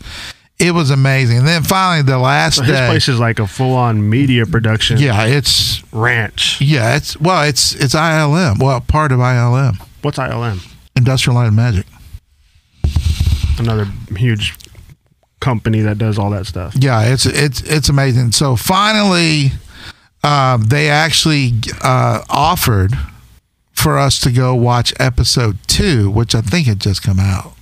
[0.60, 1.40] It was amazing.
[1.40, 4.46] And then finally the last So his day place is like a full on media
[4.46, 6.60] production yeah, it's ranch.
[6.62, 8.60] yeah, it's well, it's it's ILM.
[8.60, 10.66] Well, part of ILM, What's ILM?
[10.96, 11.86] Industrial Light and Magic.
[13.60, 13.86] Another
[14.16, 14.56] huge
[15.40, 16.74] company that does all that stuff.
[16.76, 18.32] Yeah, it's it's it's amazing.
[18.32, 19.52] So finally,
[20.24, 21.54] um, they actually
[21.84, 22.94] uh, offered
[23.74, 27.54] for us to go watch episode two, which I think had just come out.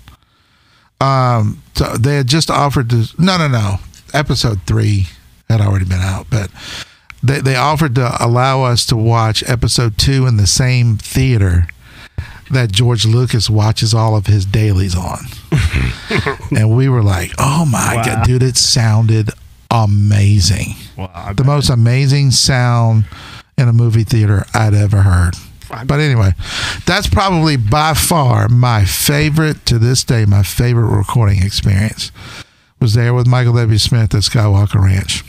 [1.02, 3.76] Um, so they had just offered to no no no
[4.14, 5.08] episode three
[5.50, 6.50] had already been out, but
[7.22, 11.68] they they offered to allow us to watch episode two in the same theater
[12.52, 15.20] that George Lucas watches all of his dailies on.
[16.56, 18.04] and we were like, "Oh my Wow.
[18.06, 19.32] god, dude, it sounded
[19.72, 20.76] amazing.
[20.98, 23.06] Wow, the most amazing sound
[23.58, 25.34] in a movie theater I'd ever heard."
[25.70, 26.32] But anyway,
[26.86, 30.26] that's probably by far my favorite to this day.
[30.26, 32.12] My favorite recording experience
[32.80, 33.78] was there with Michael W.
[33.78, 35.24] Smith at Skywalker Ranch.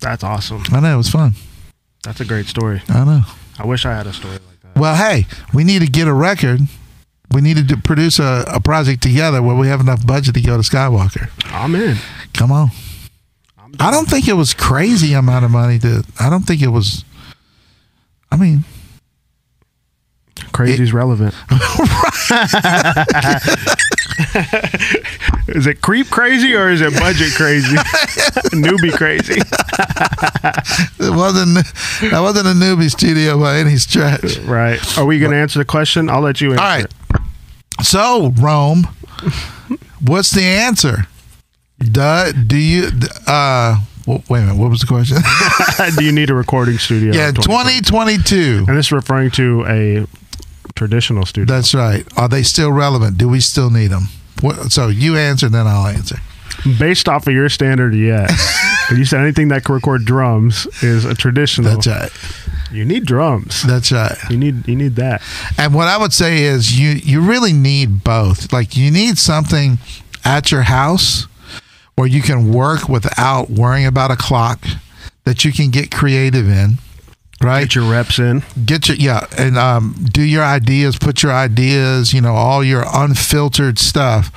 [0.00, 0.62] That's awesome.
[0.72, 1.32] I know it was fun.
[2.02, 2.82] That's a great story.
[2.88, 3.22] I know.
[3.58, 4.80] I wish I had a story like that.
[4.80, 6.60] Well, hey, we need to get a record.
[7.30, 10.60] We need to produce a, a project together where we have enough budget to go
[10.60, 11.30] to Skywalker.
[11.46, 11.96] I'm in.
[12.34, 12.68] Come on.
[13.80, 16.04] I don't think it was crazy amount of money to.
[16.20, 17.04] I don't think it was.
[18.30, 18.64] I mean,
[20.52, 21.34] Crazy's relevant.
[25.48, 27.76] is it creep crazy or is it budget crazy?
[28.54, 29.40] Newbie crazy.
[31.00, 31.66] it wasn't.
[32.10, 34.38] That wasn't a newbie studio by any stretch.
[34.38, 34.98] Right.
[34.98, 36.08] Are we going to answer the question?
[36.08, 36.62] I'll let you answer.
[36.62, 36.86] All right.
[37.82, 38.88] So Rome,
[40.00, 41.06] what's the answer?
[41.78, 42.90] Do, do you?
[43.26, 44.56] Uh, wait a minute.
[44.56, 45.18] What was the question?
[45.98, 47.12] Do you need a recording studio?
[47.12, 47.82] yeah, in 2020?
[47.82, 48.64] 2022.
[48.68, 50.06] And this is referring to a
[50.74, 51.54] traditional studio.
[51.54, 52.06] That's right.
[52.16, 53.18] Are they still relevant?
[53.18, 54.08] Do we still need them?
[54.40, 56.16] What, so you answer, then I'll answer.
[56.78, 58.60] Based off of your standard, yes.
[58.90, 61.70] You said anything that can record drums is a traditional.
[61.70, 62.10] That's right.
[62.70, 63.62] You need drums.
[63.62, 64.14] That's right.
[64.28, 65.22] You need you need that.
[65.56, 68.52] And what I would say is you you really need both.
[68.52, 69.78] Like you need something
[70.22, 71.26] at your house
[71.94, 74.62] where you can work without worrying about a clock
[75.24, 76.74] that you can get creative in.
[77.44, 77.60] Right?
[77.62, 78.42] Get your reps in.
[78.64, 82.84] get your yeah and um, do your ideas put your ideas you know all your
[82.92, 84.30] unfiltered stuff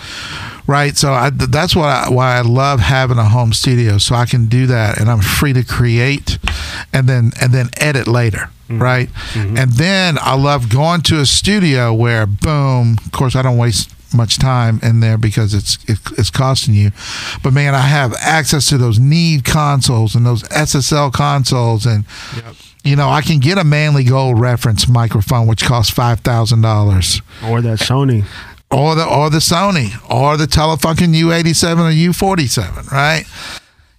[0.67, 4.25] right so I, that's what I, why i love having a home studio so i
[4.25, 6.37] can do that and i'm free to create
[6.91, 11.93] and then and then edit later right and then i love going to a studio
[11.93, 16.29] where boom of course i don't waste much time in there because it's it, it's
[16.29, 16.91] costing you
[17.43, 22.03] but man i have access to those Neve consoles and those ssl consoles and
[22.35, 22.55] Yep.
[22.83, 27.21] You know, I can get a Manley Gold reference microphone, which costs five thousand dollars,
[27.45, 28.25] Or that Sony.
[28.71, 32.85] or the or the Sony, or the Telefunken U eighty seven or U forty seven,
[32.91, 33.25] right?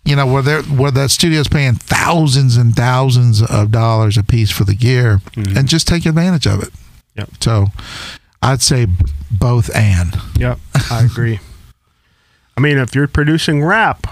[0.05, 4.51] You know, where they where that studio's paying thousands and thousands of dollars a piece
[4.51, 5.57] for the gear, mm-hmm.
[5.57, 6.71] and just take advantage of it.
[7.17, 7.31] Yep.
[7.41, 7.67] So,
[8.41, 8.87] I'd say
[9.31, 10.17] both and.
[10.39, 10.59] Yep.
[10.91, 11.41] I agree.
[12.57, 14.07] I mean, if you're producing rap,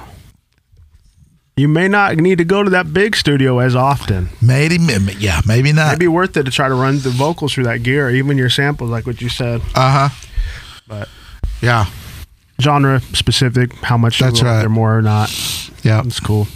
[1.56, 4.28] you may not need to go to that big studio as often.
[4.42, 4.76] Maybe,
[5.18, 5.88] yeah, maybe not.
[5.88, 8.50] It'd be worth it to try to run the vocals through that gear, even your
[8.50, 9.62] samples, like what you said.
[9.74, 10.26] Uh huh.
[10.86, 11.08] But
[11.62, 11.86] Yeah.
[12.60, 14.60] genre specific, how much That's you go out right.
[14.60, 15.30] there more or not.
[15.82, 16.02] Yeah.
[16.04, 16.46] It's cool.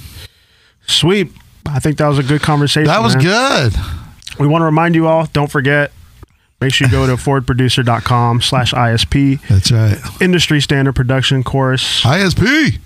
[0.87, 1.33] Sweet.
[1.67, 2.87] I think that was a good conversation.
[2.89, 3.25] That was man.
[3.25, 3.75] good.
[4.39, 5.93] We want to remind you all, don't forget,
[6.61, 9.41] make sure you go to fordproducer.com slash ISP.
[9.49, 9.99] That's right.
[10.21, 12.03] Industry standard production course.
[12.03, 12.79] ISP.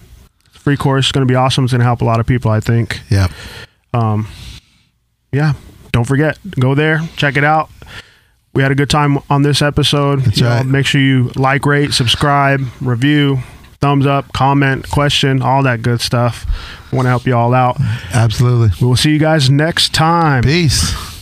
[0.65, 1.07] Free course.
[1.07, 1.65] Is going to be awesome.
[1.65, 3.01] It's going to help a lot of people, I think.
[3.11, 3.29] Yeah.
[3.93, 4.27] Um,
[5.33, 5.53] yeah,
[5.93, 7.71] don't forget, go there, check it out.
[8.55, 10.21] We had a good time on this episode.
[10.23, 10.67] That's You know, right.
[10.67, 13.39] make sure you like, rate, subscribe, review,
[13.81, 16.47] thumbs up, comment, question, all that good stuff.
[16.93, 17.77] Want to help you all out.
[18.13, 18.71] Absolutely.
[18.81, 20.43] We will see you guys next time.
[20.45, 21.14] Peace.